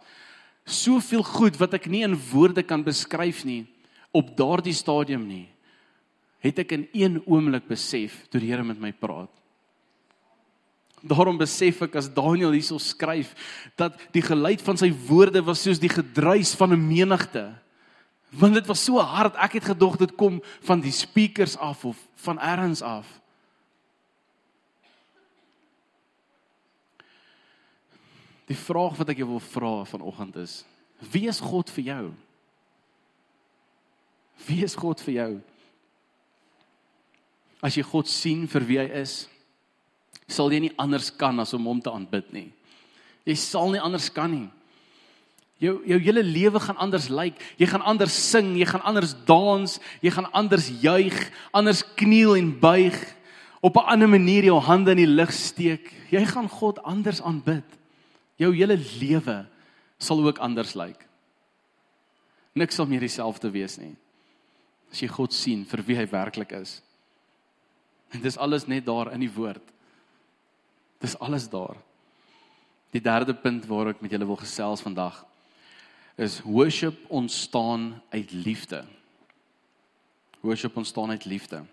Soveel 0.66 1.22
goed 1.26 1.58
wat 1.60 1.74
ek 1.78 1.86
nie 1.90 2.02
in 2.06 2.18
woorde 2.32 2.62
kan 2.66 2.82
beskryf 2.82 3.44
nie 3.46 3.64
op 4.12 4.34
daardie 4.36 4.76
stadium 4.76 5.24
nie. 5.26 5.46
Het 6.42 6.64
ek 6.64 6.74
in 6.74 6.88
een 6.92 7.20
oomblik 7.22 7.68
besef 7.70 8.24
toe 8.28 8.42
die 8.42 8.50
Here 8.50 8.66
met 8.66 8.80
my 8.82 8.90
praat. 8.92 9.30
Daarom 11.02 11.38
besef 11.38 11.80
ek 11.86 11.96
as 11.98 12.10
Daniel 12.10 12.54
hierso 12.54 12.78
skryf 12.82 13.32
dat 13.78 13.96
die 14.14 14.22
geluid 14.22 14.62
van 14.62 14.78
sy 14.78 14.90
woorde 15.08 15.42
was 15.42 15.62
soos 15.62 15.80
die 15.82 15.90
gedruis 15.90 16.54
van 16.58 16.74
'n 16.74 16.82
menigte. 16.82 17.54
Want 18.30 18.54
dit 18.54 18.66
was 18.66 18.84
so 18.84 18.98
hard, 18.98 19.34
ek 19.36 19.52
het 19.52 19.64
gedog 19.64 19.96
dit 19.96 20.14
kom 20.16 20.42
van 20.62 20.80
die 20.80 20.92
speakers 20.92 21.56
af 21.56 21.84
of 21.84 21.96
van 22.16 22.38
elders 22.38 22.82
af. 22.82 23.21
Die 28.50 28.58
vraag 28.58 28.96
wat 28.98 29.12
ek 29.12 29.22
jou 29.22 29.28
wil 29.34 29.42
vra 29.44 29.72
vanoggend 29.88 30.36
is: 30.42 30.62
Wie 31.12 31.28
is 31.30 31.40
God 31.40 31.70
vir 31.70 31.84
jou? 31.84 32.04
Wie 34.46 34.62
is 34.64 34.74
God 34.74 35.00
vir 35.00 35.14
jou? 35.14 35.32
As 37.62 37.76
jy 37.78 37.84
God 37.86 38.10
sien 38.10 38.48
vir 38.50 38.66
wie 38.66 38.80
hy 38.80 38.88
is, 39.02 39.28
sal 40.26 40.50
jy 40.50 40.64
nie 40.64 40.74
anders 40.80 41.12
kan 41.14 41.38
as 41.42 41.54
om 41.54 41.68
hom 41.70 41.82
te 41.82 41.92
aanbid 41.92 42.32
nie. 42.34 42.48
Jy 43.28 43.36
sal 43.38 43.70
nie 43.70 43.82
anders 43.82 44.08
kan 44.10 44.32
nie. 44.32 44.48
Jou 45.62 45.76
jou 45.86 45.98
hele 46.02 46.24
lewe 46.26 46.58
gaan 46.58 46.80
anders 46.82 47.06
lyk. 47.12 47.38
Jy 47.60 47.68
gaan 47.70 47.84
anders 47.86 48.16
sing, 48.18 48.56
jy 48.58 48.66
gaan 48.66 48.82
anders 48.82 49.14
dans, 49.28 49.76
jy 50.02 50.10
gaan 50.10 50.26
anders 50.34 50.66
juig, 50.82 51.18
anders 51.54 51.84
kniel 52.00 52.34
en 52.40 52.50
buig, 52.58 52.98
op 53.62 53.76
'n 53.76 53.86
ander 53.94 54.08
manier 54.08 54.44
jou 54.44 54.58
hande 54.58 54.90
in 54.90 55.06
die 55.06 55.14
lug 55.14 55.30
steek. 55.30 55.92
Jy 56.10 56.24
gaan 56.26 56.48
God 56.48 56.82
anders 56.82 57.22
aanbid. 57.22 57.64
Jou 58.42 58.50
hele 58.56 58.76
lewe 58.98 59.38
sal 60.02 60.22
ook 60.26 60.40
anders 60.42 60.74
lyk. 60.78 61.06
Niks 62.58 62.76
sal 62.76 62.88
meer 62.90 63.04
dieselfde 63.04 63.50
wees 63.54 63.78
nie. 63.80 63.94
As 64.92 65.00
jy 65.00 65.08
God 65.08 65.32
sien 65.32 65.64
vir 65.68 65.84
wie 65.86 65.96
hy 65.96 66.06
werklik 66.10 66.52
is. 66.58 66.80
En 68.12 68.20
dis 68.20 68.36
alles 68.36 68.66
net 68.68 68.84
daar 68.84 69.12
in 69.14 69.22
die 69.24 69.32
woord. 69.32 69.64
Dis 71.00 71.16
alles 71.22 71.48
daar. 71.48 71.78
Die 72.92 73.00
derde 73.00 73.32
punt 73.34 73.64
waar 73.70 73.94
ek 73.94 74.02
met 74.04 74.12
julle 74.12 74.28
wil 74.28 74.40
gesels 74.40 74.84
vandag 74.84 75.22
is 76.20 76.42
worship 76.44 76.98
ontstaan 77.08 78.02
uit 78.12 78.32
liefde. 78.32 78.84
Worship 80.40 80.76
ontstaan 80.76 81.10
uit 81.10 81.24
liefde. 81.24 81.64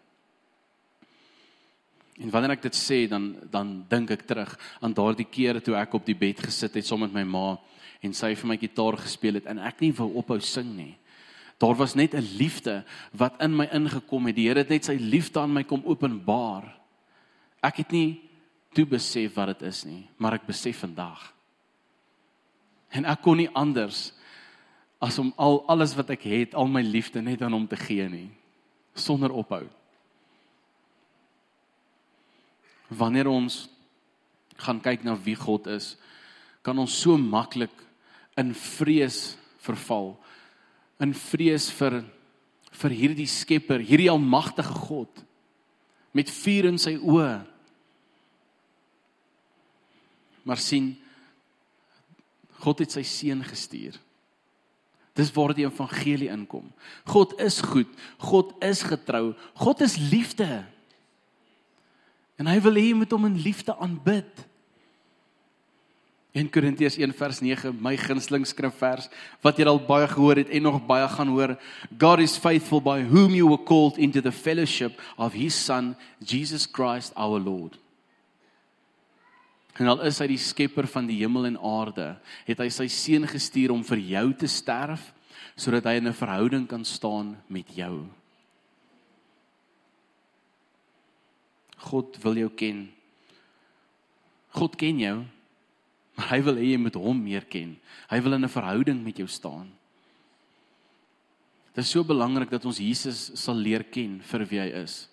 En 2.19 2.32
wanneer 2.34 2.58
ek 2.58 2.65
dit 2.67 2.75
sê 2.75 3.05
dan 3.08 3.32
dan 3.51 3.86
dink 3.89 4.12
ek 4.12 4.25
terug 4.27 4.55
aan 4.84 4.93
daardie 4.93 5.27
kere 5.27 5.62
toe 5.63 5.77
ek 5.79 5.93
op 5.95 6.05
die 6.05 6.17
bed 6.17 6.41
gesit 6.43 6.75
het 6.75 6.86
saam 6.86 7.05
met 7.05 7.15
my 7.15 7.23
ma 7.23 7.58
en 8.03 8.15
sy 8.15 8.34
vir 8.36 8.47
my 8.47 8.58
gitaar 8.60 8.97
gespeel 8.99 9.39
het 9.39 9.47
en 9.47 9.60
ek 9.60 9.79
nie 9.84 9.93
wou 9.95 10.10
ophou 10.19 10.39
sing 10.43 10.75
nie. 10.75 10.95
Daar 11.60 11.75
was 11.75 11.95
net 11.95 12.13
'n 12.15 12.38
liefde 12.39 12.86
wat 13.12 13.41
in 13.41 13.55
my 13.55 13.67
ingekom 13.71 14.27
het. 14.27 14.36
Die 14.36 14.47
Here 14.47 14.60
het 14.60 14.69
net 14.69 14.86
sy 14.86 14.95
liefde 14.95 15.39
aan 15.39 15.53
my 15.53 15.63
kom 15.63 15.84
openbaar. 15.86 16.79
Ek 17.63 17.77
het 17.77 17.91
nie 17.91 18.21
toe 18.73 18.86
besef 18.86 19.36
wat 19.36 19.60
dit 19.60 19.67
is 19.67 19.86
nie, 19.86 20.08
maar 20.17 20.34
ek 20.34 20.47
besef 20.47 20.79
vandag. 20.79 21.34
En 22.89 23.05
ek 23.05 23.21
kon 23.21 23.38
nie 23.38 23.49
anders 23.53 24.13
as 24.99 25.19
om 25.19 25.34
al 25.38 25.63
alles 25.67 25.95
wat 25.95 26.10
ek 26.10 26.23
het, 26.23 26.55
al 26.55 26.67
my 26.67 26.82
liefde 26.82 27.21
net 27.21 27.41
aan 27.41 27.53
hom 27.53 27.67
te 27.67 27.77
gee 27.77 28.10
nie 28.10 28.29
sonder 28.93 29.32
ophou. 29.32 29.63
Wanneer 32.89 33.30
ons 33.30 33.67
gaan 34.60 34.82
kyk 34.84 35.06
na 35.06 35.15
wie 35.15 35.38
God 35.39 35.69
is, 35.71 35.93
kan 36.65 36.78
ons 36.82 36.93
so 37.02 37.17
maklik 37.17 37.73
in 38.39 38.52
vrees 38.58 39.38
verval. 39.63 40.13
In 40.99 41.13
vrees 41.15 41.69
vir 41.80 42.02
vir 42.80 42.93
hierdie 42.95 43.28
Skepper, 43.28 43.82
hierdie 43.84 44.12
almagtige 44.12 44.75
God 44.86 45.23
met 46.15 46.30
vuur 46.32 46.69
in 46.69 46.78
sy 46.82 46.93
oë. 46.95 47.41
Maar 50.47 50.62
sien 50.62 50.93
God 52.60 52.84
het 52.84 52.93
sy 52.93 53.04
seun 53.08 53.43
gestuur. 53.45 53.97
Dis 55.17 55.32
waar 55.36 55.54
die 55.56 55.65
evangelie 55.67 56.30
inkom. 56.32 56.69
God 57.10 57.36
is 57.43 57.60
goed. 57.65 57.89
God 58.21 58.54
is 58.63 58.84
getrou. 58.88 59.34
God 59.60 59.84
is 59.84 59.97
liefde. 60.12 60.63
En 62.39 62.47
hy 62.47 62.60
wil 62.63 62.80
hê 62.80 62.86
jy 62.89 62.95
moet 62.95 63.12
hom 63.12 63.28
in 63.28 63.41
liefde 63.43 63.75
aanbid. 63.75 64.45
1 66.38 66.47
Korintiërs 66.54 66.95
1 67.02 67.13
vers 67.17 67.39
9, 67.41 67.73
my 67.82 67.95
gunsteling 67.97 68.45
skrifvers 68.47 69.10
wat 69.43 69.58
jy 69.58 69.65
al 69.67 69.82
baie 69.82 70.08
gehoor 70.08 70.38
het 70.38 70.52
en 70.54 70.67
nog 70.67 70.78
baie 70.88 71.08
gaan 71.10 71.32
hoor. 71.34 71.56
God 71.99 72.21
is 72.23 72.38
faithful 72.38 72.80
by 72.86 73.02
whom 73.02 73.34
you 73.36 73.49
were 73.49 73.60
called 73.60 73.97
into 73.97 74.21
the 74.21 74.32
fellowship 74.32 75.02
of 75.17 75.34
his 75.34 75.58
son 75.58 75.95
Jesus 76.21 76.67
Christ 76.69 77.17
our 77.17 77.41
Lord. 77.41 77.75
En 79.80 79.88
al 79.88 80.04
is 80.06 80.19
hy 80.21 80.28
die 80.34 80.41
skepper 80.41 80.86
van 80.91 81.08
die 81.08 81.17
hemel 81.21 81.47
en 81.49 81.58
aarde, 81.58 82.12
het 82.45 82.62
hy 82.62 82.67
sy 82.71 82.89
seun 82.91 83.25
gestuur 83.32 83.73
om 83.73 83.84
vir 83.88 84.04
jou 84.13 84.28
te 84.38 84.47
sterf 84.52 85.10
sodat 85.60 85.89
hy 85.89 85.97
in 85.99 86.08
'n 86.08 86.15
verhouding 86.15 86.67
kan 86.67 86.86
staan 86.86 87.36
met 87.49 87.67
jou. 87.75 88.06
God 91.80 92.18
wil 92.24 92.36
jou 92.44 92.50
ken. 92.60 92.88
God 94.56 94.76
ken 94.80 95.00
jou. 95.00 95.18
Maar 96.20 96.34
hy 96.34 96.39
wil 96.44 96.58
hê 96.60 96.72
jy 96.74 96.80
moet 96.82 96.98
hom 97.00 97.20
meer 97.24 97.46
ken. 97.48 97.78
Hy 98.12 98.20
wil 98.20 98.36
in 98.36 98.44
'n 98.44 98.52
verhouding 98.52 99.04
met 99.04 99.18
jou 99.18 99.28
staan. 99.28 99.72
Dit 101.74 101.86
is 101.86 101.92
so 101.92 102.04
belangrik 102.04 102.50
dat 102.50 102.65
ons 102.65 102.78
Jesus 102.78 103.32
sal 103.39 103.56
leer 103.56 103.84
ken 103.84 104.20
vir 104.20 104.46
wie 104.46 104.60
hy 104.60 104.84
is. 104.84 105.08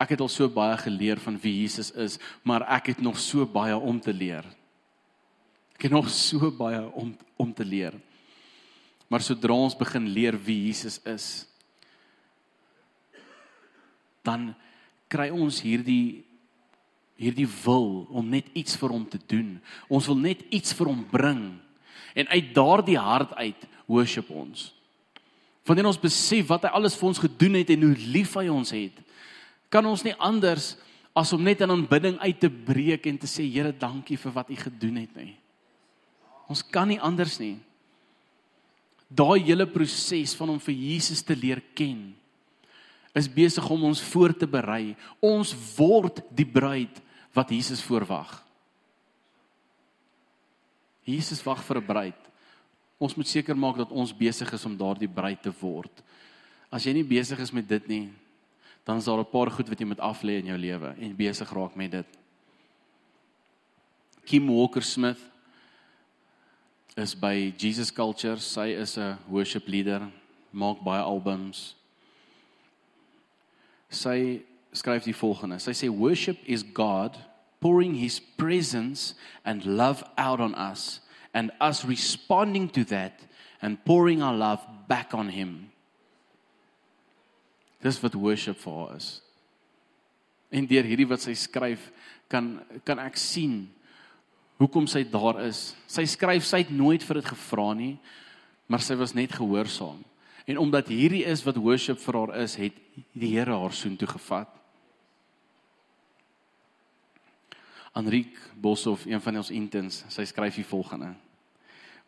Ek 0.00 0.10
het 0.10 0.20
al 0.20 0.28
so 0.28 0.48
baie 0.48 0.76
geleer 0.76 1.20
van 1.22 1.38
wie 1.38 1.60
Jesus 1.62 1.90
is, 1.90 2.18
maar 2.42 2.66
ek 2.66 2.86
het 2.86 3.00
nog 3.00 3.18
so 3.18 3.46
baie 3.46 3.76
om 3.76 4.00
te 4.00 4.12
leer. 4.12 4.44
Ek 5.76 5.82
het 5.82 5.92
nog 5.92 6.10
so 6.10 6.50
baie 6.50 6.82
om 6.92 7.16
om 7.36 7.52
te 7.52 7.64
leer. 7.64 7.94
Maar 9.08 9.20
sodra 9.20 9.52
ons 9.52 9.76
begin 9.76 10.08
leer 10.08 10.36
wie 10.38 10.66
Jesus 10.66 11.00
is, 11.04 11.46
dan 14.24 14.54
kry 15.14 15.30
ons 15.30 15.62
hierdie 15.62 16.24
hierdie 17.14 17.46
wil 17.62 18.08
om 18.10 18.26
net 18.26 18.48
iets 18.58 18.74
vir 18.78 18.90
hom 18.90 19.04
te 19.06 19.20
doen. 19.30 19.54
Ons 19.86 20.08
wil 20.10 20.18
net 20.18 20.40
iets 20.54 20.74
vir 20.74 20.90
hom 20.90 21.04
bring. 21.12 21.44
En 22.18 22.30
uit 22.32 22.48
daardie 22.56 22.98
hart 22.98 23.36
uit 23.38 23.68
worship 23.86 24.32
ons. 24.34 24.72
Wanneer 25.64 25.88
ons 25.88 26.00
besef 26.00 26.48
wat 26.50 26.66
hy 26.66 26.72
alles 26.74 26.96
vir 26.98 27.08
ons 27.08 27.22
gedoen 27.22 27.60
het 27.60 27.70
en 27.70 27.86
hoe 27.86 27.94
lief 28.12 28.34
hy 28.36 28.48
ons 28.52 28.74
het, 28.74 28.98
kan 29.72 29.86
ons 29.86 30.02
nie 30.04 30.14
anders 30.18 30.74
as 31.14 31.30
om 31.34 31.42
net 31.46 31.62
in 31.62 31.70
aanbidding 31.70 32.18
uit 32.18 32.40
te 32.42 32.50
breek 32.50 33.06
en 33.06 33.18
te 33.22 33.30
sê 33.30 33.46
Here, 33.46 33.72
dankie 33.72 34.18
vir 34.18 34.34
wat 34.34 34.50
u 34.50 34.58
gedoen 34.58 34.98
het 35.04 35.14
nie. 35.16 35.32
Ons 36.50 36.64
kan 36.66 36.90
nie 36.90 37.00
anders 37.00 37.38
nie. 37.40 37.56
Daai 39.08 39.38
hele 39.46 39.66
proses 39.70 40.34
van 40.36 40.56
om 40.56 40.60
vir 40.60 40.74
Jesus 40.74 41.22
te 41.22 41.38
leer 41.38 41.62
ken 41.78 42.10
is 43.14 43.30
besig 43.30 43.70
om 43.70 43.84
ons 43.86 44.02
voor 44.02 44.34
te 44.34 44.46
berei. 44.46 44.96
Ons 45.22 45.54
word 45.76 46.18
die 46.34 46.46
bruid 46.46 46.98
wat 47.34 47.52
Jesus 47.54 47.82
voorwag. 47.82 48.42
Jesus 51.04 51.42
wag 51.44 51.62
vir 51.64 51.78
'n 51.78 51.86
bruid. 51.86 52.20
Ons 52.98 53.14
moet 53.14 53.28
seker 53.28 53.56
maak 53.56 53.76
dat 53.76 53.90
ons 53.90 54.12
besig 54.12 54.52
is 54.52 54.64
om 54.64 54.76
daardie 54.76 55.08
bruid 55.08 55.42
te 55.42 55.52
word. 55.60 56.02
As 56.70 56.84
jy 56.84 56.92
nie 56.92 57.04
besig 57.04 57.38
is 57.38 57.52
met 57.52 57.68
dit 57.68 57.88
nie, 57.88 58.12
dan 58.84 58.98
is 58.98 59.04
daar 59.04 59.18
'n 59.18 59.30
paar 59.30 59.50
goed 59.50 59.68
wat 59.68 59.78
jy 59.78 59.86
moet 59.86 60.00
aflê 60.00 60.38
in 60.38 60.46
jou 60.46 60.58
lewe 60.58 60.94
en 60.98 61.16
besig 61.16 61.52
raak 61.52 61.76
met 61.76 61.90
dit. 61.90 62.06
Kim 64.24 64.48
Walker 64.48 64.82
Smith 64.82 65.20
is 66.96 67.14
by 67.14 67.52
Jesus 67.58 67.92
Culture. 67.92 68.36
Sy 68.36 68.68
is 68.68 68.96
'n 68.96 69.18
worship 69.28 69.68
leader, 69.68 70.10
maak 70.50 70.82
baie 70.82 71.02
albums. 71.02 71.74
Sy 73.94 74.42
skryf 74.74 75.06
die 75.06 75.14
volgende. 75.14 75.60
Sy 75.62 75.74
sê 75.76 75.88
worship 75.88 76.40
is 76.44 76.64
God 76.66 77.16
pouring 77.62 77.94
his 77.94 78.18
presence 78.18 79.14
and 79.44 79.64
love 79.64 80.02
out 80.18 80.40
on 80.40 80.54
us 80.54 81.00
and 81.32 81.50
us 81.60 81.84
responding 81.84 82.68
to 82.68 82.84
that 82.84 83.20
and 83.62 83.82
pouring 83.84 84.22
our 84.22 84.34
love 84.34 84.60
back 84.88 85.14
on 85.14 85.28
him. 85.28 85.70
Dis 87.80 88.00
wat 88.02 88.14
worship 88.14 88.58
vir 88.60 88.74
haar 88.78 88.96
is. 88.96 89.08
En 90.54 90.66
deur 90.68 90.86
hierdie 90.86 91.08
wat 91.08 91.24
sy 91.24 91.34
skryf, 91.36 91.90
kan 92.30 92.58
kan 92.86 93.00
ek 93.02 93.18
sien 93.20 93.66
hoekom 94.60 94.86
sy 94.88 95.02
daar 95.08 95.42
is. 95.44 95.72
Sy 95.90 96.06
skryf 96.08 96.46
sy 96.48 96.62
het 96.62 96.72
nooit 96.72 97.02
vir 97.04 97.20
dit 97.20 97.30
gevra 97.32 97.72
nie, 97.76 97.94
maar 98.68 98.82
sy 98.84 98.96
was 98.98 99.14
net 99.16 99.34
gehoorsaam. 99.34 100.00
En 100.44 100.58
omdat 100.58 100.88
hierdie 100.88 101.24
is 101.24 101.42
wat 101.44 101.56
worship 101.56 101.98
vir 101.98 102.18
haar 102.18 102.34
is, 102.44 102.56
het 102.60 102.76
die 103.12 103.32
Here 103.32 103.56
haar 103.56 103.72
soontoe 103.72 104.08
gevat. 104.08 104.50
Anriek 107.94 108.34
Boshoff, 108.60 109.06
een 109.06 109.22
van 109.22 109.38
ons 109.40 109.52
interns, 109.54 110.02
sy 110.10 110.26
skryf 110.26 110.58
die 110.58 110.66
volgende: 110.66 111.12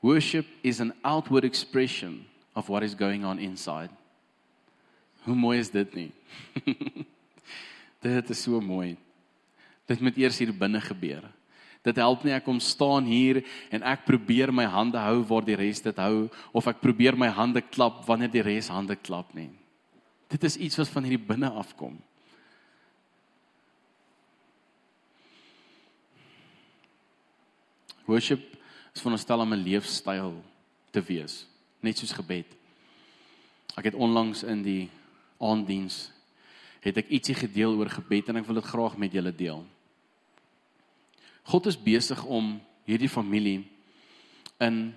Worship 0.02 0.46
is 0.66 0.80
an 0.80 0.92
outward 1.02 1.46
expression 1.46 2.24
of 2.54 2.68
what 2.68 2.82
is 2.82 2.94
going 2.94 3.24
on 3.24 3.38
inside. 3.38 3.90
Hoe 5.24 5.34
mooi 5.34 5.58
is 5.58 5.70
dit 5.70 5.94
nie? 5.94 6.10
dit 8.06 8.30
is 8.30 8.42
so 8.42 8.60
mooi. 8.60 8.96
Dit 9.86 10.02
moet 10.02 10.18
eers 10.18 10.38
hier 10.42 10.52
binne 10.54 10.80
gebeur. 10.82 11.24
Dit 11.86 12.00
help 12.02 12.24
nie 12.26 12.34
ek 12.34 12.42
kom 12.48 12.58
staan 12.62 13.06
hier 13.06 13.44
en 13.70 13.84
ek 13.86 14.02
probeer 14.08 14.50
my 14.50 14.64
hande 14.66 14.98
hou 14.98 15.20
waar 15.28 15.46
die 15.46 15.58
res 15.58 15.84
dit 15.84 16.02
hou 16.02 16.26
of 16.50 16.66
ek 16.66 16.82
probeer 16.82 17.14
my 17.14 17.28
hande 17.30 17.62
klap 17.62 18.02
wanneer 18.08 18.32
die 18.32 18.42
res 18.42 18.72
hande 18.74 18.96
klap 18.98 19.30
nie. 19.38 19.52
Dit 20.26 20.42
is 20.48 20.58
iets 20.58 20.80
wat 20.80 20.90
van 20.90 21.06
hierdie 21.06 21.22
binne 21.22 21.50
afkom. 21.54 21.94
Worship 28.06 28.42
is 28.94 29.02
veronderstel 29.02 29.40
om 29.40 29.52
'n 29.52 29.62
leefstyl 29.62 30.34
te 30.90 31.00
wees, 31.02 31.46
net 31.82 31.98
soos 31.98 32.12
gebed. 32.12 32.46
Ek 33.76 33.84
het 33.84 33.94
onlangs 33.94 34.42
in 34.42 34.62
die 34.62 34.90
aanddiens 35.38 36.10
het 36.80 36.96
ek 36.96 37.10
ietsie 37.10 37.34
gedeel 37.34 37.74
oor 37.78 37.90
gebed 37.90 38.28
en 38.28 38.36
ek 38.36 38.46
wil 38.46 38.54
dit 38.54 38.64
graag 38.64 38.96
met 38.96 39.12
julle 39.12 39.34
deel. 39.34 39.66
God 41.46 41.68
is 41.70 41.78
besig 41.78 42.22
om 42.24 42.56
hierdie 42.86 43.10
familie 43.10 43.64
in 44.62 44.94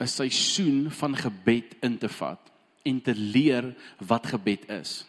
'n 0.00 0.06
seisoen 0.06 0.90
van 0.90 1.16
gebed 1.16 1.76
in 1.82 1.98
te 1.98 2.08
vat 2.08 2.40
en 2.84 3.00
te 3.00 3.14
leer 3.14 3.74
wat 3.98 4.26
gebed 4.26 4.68
is. 4.70 5.04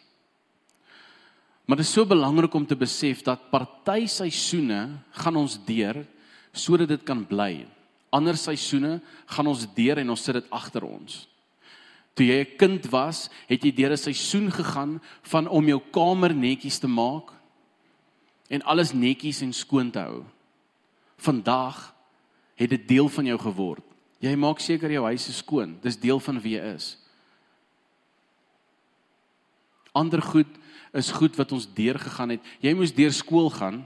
Maar 1.66 1.78
dit 1.78 1.86
is 1.86 1.94
so 1.94 2.06
belangrik 2.06 2.54
om 2.54 2.66
te 2.66 2.76
besef 2.76 3.22
dat 3.24 3.50
party 3.52 4.08
seisoene 4.08 5.00
gaan 5.12 5.36
ons 5.36 5.60
deur 5.66 6.06
sodat 6.52 6.88
dit 6.88 7.04
kan 7.04 7.26
bly. 7.28 7.68
Ander 8.10 8.38
seisoene 8.38 9.02
gaan 9.26 9.48
ons 9.48 9.68
deur 9.76 9.98
en 9.98 10.10
ons 10.10 10.24
sit 10.24 10.34
dit 10.34 10.48
agter 10.50 10.84
ons. 10.88 11.28
Toe 12.16 12.26
jy 12.26 12.40
'n 12.42 12.58
kind 12.58 12.86
was, 12.90 13.30
het 13.48 13.64
jy 13.64 13.72
deur 13.72 13.92
'n 13.92 13.98
seisoen 13.98 14.52
gegaan 14.52 15.02
van 15.24 15.48
om 15.48 15.68
jou 15.68 15.82
kamer 15.92 16.34
netjies 16.34 16.80
te 16.80 16.88
maak 16.88 17.37
en 18.48 18.64
alles 18.64 18.94
netjies 18.94 19.42
en 19.42 19.54
skoon 19.54 19.92
te 19.92 20.00
hou. 20.00 20.24
Vandag 21.18 21.94
het 22.58 22.70
dit 22.70 22.88
deel 22.88 23.10
van 23.10 23.26
jou 23.26 23.40
geword. 23.40 23.84
Jy 24.24 24.34
maak 24.40 24.62
seker 24.64 24.92
jou 24.92 25.04
huis 25.06 25.28
is 25.30 25.42
skoon. 25.44 25.76
Dis 25.84 26.00
deel 26.00 26.20
van 26.24 26.40
wie 26.42 26.56
jy 26.58 26.72
is. 26.74 26.96
Ander 29.98 30.22
goed 30.22 30.50
is 30.98 31.12
goed 31.14 31.36
wat 31.38 31.52
ons 31.54 31.68
deur 31.78 32.00
gegaan 32.02 32.36
het. 32.36 32.54
Jy 32.64 32.74
moes 32.78 32.94
deur 32.96 33.14
skool 33.14 33.52
gaan 33.54 33.84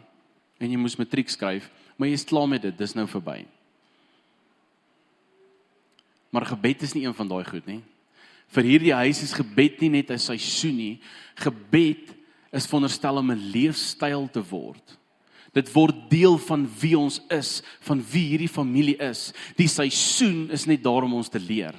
en 0.61 0.69
jy 0.69 0.79
moes 0.79 0.99
matriek 0.99 1.31
skryf, 1.31 1.65
maar 1.97 2.11
jy's 2.11 2.27
klaar 2.27 2.47
met 2.47 2.63
dit. 2.63 2.77
Dis 2.77 2.95
nou 2.95 3.07
verby. 3.09 3.41
Maar 6.31 6.47
gebed 6.53 6.85
is 6.85 6.93
nie 6.95 7.03
een 7.03 7.15
van 7.17 7.27
daai 7.27 7.43
goed 7.47 7.65
nie. 7.67 7.81
Vir 8.51 8.67
hierdie 8.67 8.95
huis 8.95 9.21
is 9.23 9.35
gebed 9.35 9.81
nie 9.81 9.89
net 9.89 10.11
'n 10.11 10.19
seisoen 10.19 10.77
nie. 10.77 11.01
Gebed 11.35 12.15
is 12.51 12.67
veronderstel 12.67 13.17
om 13.17 13.31
'n 13.31 13.51
leefstyl 13.51 14.27
te 14.27 14.43
word. 14.43 14.97
Dit 15.53 15.71
word 15.73 16.09
deel 16.09 16.37
van 16.37 16.69
wie 16.79 16.97
ons 16.97 17.19
is, 17.29 17.61
van 17.79 18.03
wie 18.11 18.27
hierdie 18.27 18.49
familie 18.49 18.97
is. 18.97 19.33
Die 19.55 19.67
seisoen 19.67 20.49
is 20.51 20.65
net 20.65 20.83
daar 20.83 21.03
om 21.03 21.13
ons 21.13 21.29
te 21.29 21.39
leer 21.39 21.75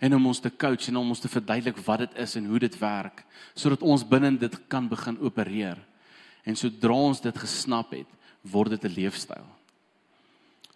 en 0.00 0.14
om 0.14 0.26
ons 0.26 0.40
te 0.40 0.50
coach 0.50 0.88
en 0.88 0.96
om 0.96 1.12
ons 1.12 1.20
te 1.20 1.28
verduidelik 1.28 1.76
wat 1.84 1.98
dit 1.98 2.18
is 2.22 2.36
en 2.36 2.46
hoe 2.46 2.58
dit 2.58 2.78
werk 2.80 3.24
sodat 3.54 3.82
ons 3.82 4.08
binne 4.08 4.38
dit 4.38 4.56
kan 4.68 4.88
begin 4.88 5.18
opereer. 5.20 5.76
En 6.46 6.56
sodra 6.56 6.94
ons 6.94 7.20
dit 7.20 7.38
gesnap 7.38 7.90
het, 7.92 8.06
word 8.42 8.70
dit 8.70 8.84
'n 8.84 8.94
leefstyl. 8.94 9.44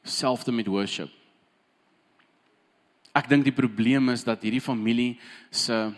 Selfde 0.02 0.52
met 0.52 0.66
worship. 0.66 1.10
Ek 3.14 3.28
dink 3.28 3.44
die 3.44 3.54
probleem 3.54 4.08
is 4.08 4.24
dat 4.24 4.42
hierdie 4.42 4.60
familie 4.60 5.18
se 5.50 5.94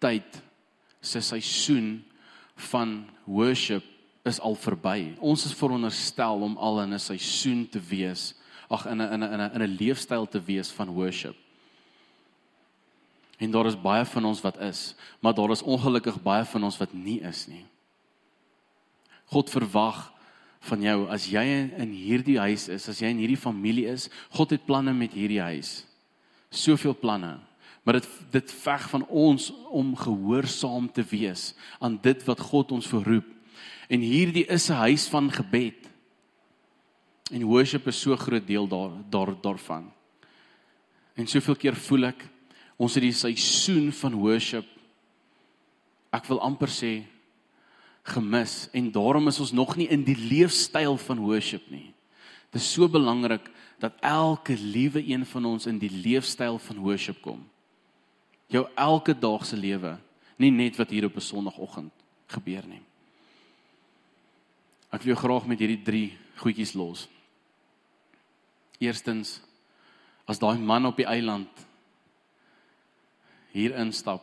tyd 0.00 0.42
se 1.06 1.20
seisoen 1.20 2.04
van 2.70 3.06
worship 3.24 3.84
is 4.26 4.40
al 4.40 4.56
verby. 4.58 5.14
Ons 5.22 5.46
is 5.46 5.54
veronderstel 5.54 6.42
om 6.42 6.56
al 6.56 6.82
in 6.82 6.94
'n 6.94 6.98
seisoen 6.98 7.68
te 7.68 7.80
wees, 7.80 8.34
ag 8.68 8.86
in 8.86 9.02
'n 9.02 9.12
in 9.12 9.22
'n 9.22 9.32
in 9.32 9.40
'n 9.40 9.54
in 9.54 9.62
'n 9.62 9.76
leefstyl 9.78 10.26
te 10.26 10.42
wees 10.42 10.70
van 10.70 10.90
worship. 10.90 11.36
En 13.38 13.50
daar 13.50 13.66
is 13.66 13.80
baie 13.80 14.04
van 14.04 14.24
ons 14.24 14.40
wat 14.40 14.58
is, 14.60 14.94
maar 15.20 15.34
daar 15.34 15.50
is 15.50 15.62
ongelukkig 15.62 16.22
baie 16.22 16.44
van 16.44 16.64
ons 16.64 16.78
wat 16.78 16.92
nie 16.92 17.20
is 17.20 17.46
nie. 17.46 17.66
God 19.24 19.50
verwag 19.50 20.12
van 20.60 20.82
jou 20.82 21.08
as 21.12 21.26
jy 21.30 21.44
in 21.76 21.92
hierdie 21.92 22.38
huis 22.38 22.68
is, 22.68 22.88
as 22.88 23.00
jy 23.02 23.10
in 23.12 23.20
hierdie 23.22 23.40
familie 23.40 23.86
is. 23.90 24.08
God 24.30 24.50
het 24.50 24.64
planne 24.66 24.94
met 24.94 25.12
hierdie 25.12 25.42
huis. 25.42 25.84
Soveel 26.50 26.96
planne. 26.96 27.36
Maar 27.86 28.00
dit 28.00 28.08
dit 28.34 28.52
veg 28.66 28.88
van 28.90 29.04
ons 29.06 29.52
om 29.70 29.94
gehoorsaam 29.96 30.88
te 30.92 31.04
wees 31.06 31.52
aan 31.78 31.98
dit 32.02 32.24
wat 32.26 32.40
God 32.40 32.72
ons 32.74 32.88
verroep. 32.90 33.28
En 33.86 34.02
hierdie 34.02 34.44
is 34.50 34.68
'n 34.68 34.82
huis 34.90 35.06
van 35.08 35.30
gebed. 35.30 35.86
En 37.30 37.44
worship 37.44 37.86
is 37.86 38.00
so 38.00 38.16
groot 38.16 38.46
deel 38.46 38.66
daar 38.68 38.90
daar 39.10 39.40
daarvan. 39.40 39.92
En 41.14 41.26
soveel 41.26 41.56
keer 41.56 41.76
voel 41.76 42.04
ek 42.04 42.28
ons 42.76 42.94
het 42.94 43.02
die 43.02 43.12
seisoen 43.12 43.92
van 43.92 44.14
worship 44.14 44.66
ek 46.10 46.26
wil 46.26 46.40
amper 46.40 46.68
sê 46.68 47.04
gemis 48.02 48.68
en 48.72 48.90
daarom 48.94 49.28
is 49.28 49.40
ons 49.40 49.52
nog 49.52 49.76
nie 49.76 49.88
in 49.88 50.04
die 50.06 50.16
leefstyl 50.16 50.96
van 50.96 51.18
worship 51.18 51.70
nie. 51.70 51.94
Dit 52.50 52.62
is 52.62 52.72
so 52.72 52.88
belangrik 52.88 53.50
dat 53.78 53.98
elke 54.00 54.56
liewe 54.56 55.02
een 55.02 55.26
van 55.26 55.44
ons 55.44 55.66
in 55.66 55.78
die 55.78 55.90
leefstyl 55.90 56.58
van 56.58 56.78
worship 56.78 57.20
kom. 57.22 57.42
Jou 58.46 58.66
elke 58.74 59.14
dag 59.18 59.46
se 59.46 59.56
lewe, 59.56 59.96
nie 60.38 60.50
net 60.50 60.76
wat 60.76 60.90
hier 60.90 61.04
op 61.04 61.16
'n 61.16 61.20
Sondagoggend 61.20 61.92
gebeur 62.26 62.66
nie. 62.66 62.82
Ek 64.92 65.02
wil 65.02 65.14
jou 65.14 65.20
graag 65.26 65.46
met 65.46 65.58
hierdie 65.58 65.82
3 65.82 66.18
goedjies 66.36 66.74
los. 66.74 67.08
Eerstens 68.78 69.40
as 70.26 70.38
daai 70.38 70.58
man 70.58 70.86
op 70.86 70.96
die 70.96 71.06
eiland 71.06 71.66
hier 73.52 73.74
instap 73.74 74.22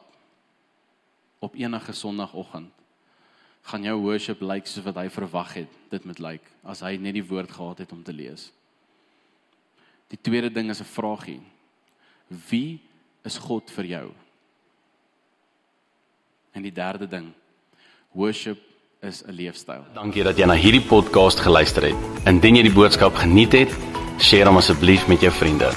op 1.39 1.55
enige 1.55 1.93
Sondagoggend 1.93 2.71
gaan 3.63 3.83
jou 3.83 3.95
worship 4.01 4.41
lyk 4.41 4.63
like 4.63 4.67
soos 4.67 4.85
wat 4.85 4.99
hy 4.99 5.07
verwag 5.09 5.53
het 5.53 5.77
dit 5.91 6.05
moet 6.05 6.19
lyk 6.19 6.41
like, 6.41 6.51
as 6.63 6.83
hy 6.83 6.97
net 6.97 7.15
die 7.15 7.25
woord 7.25 7.51
gehad 7.51 7.79
het 7.83 7.91
om 7.91 8.03
te 8.03 8.13
lees. 8.13 8.51
Die 10.11 10.19
tweede 10.19 10.51
ding 10.51 10.69
is 10.69 10.81
'n 10.81 10.85
vraagie. 10.85 11.41
Wie 12.27 12.81
is 13.23 13.37
God 13.37 13.71
vir 13.71 13.85
jou? 13.85 14.05
En 16.53 16.61
die 16.61 16.73
derde 16.73 17.07
ding, 17.09 17.31
worship 18.11 18.59
is 19.01 19.23
'n 19.25 19.31
leefstyl. 19.31 19.83
Dankie 19.93 20.23
dat 20.23 20.37
jy 20.37 20.45
na 20.45 20.55
hierdie 20.55 20.85
podcast 20.87 21.39
geluister 21.39 21.83
het. 21.83 21.95
Indien 22.25 22.55
jy 22.55 22.63
die 22.63 22.73
boodskap 22.73 23.15
geniet 23.15 23.51
het, 23.51 23.71
deel 24.29 24.47
hom 24.47 24.57
asseblief 24.57 25.07
met 25.07 25.21
jou 25.21 25.31
vriende. 25.31 25.71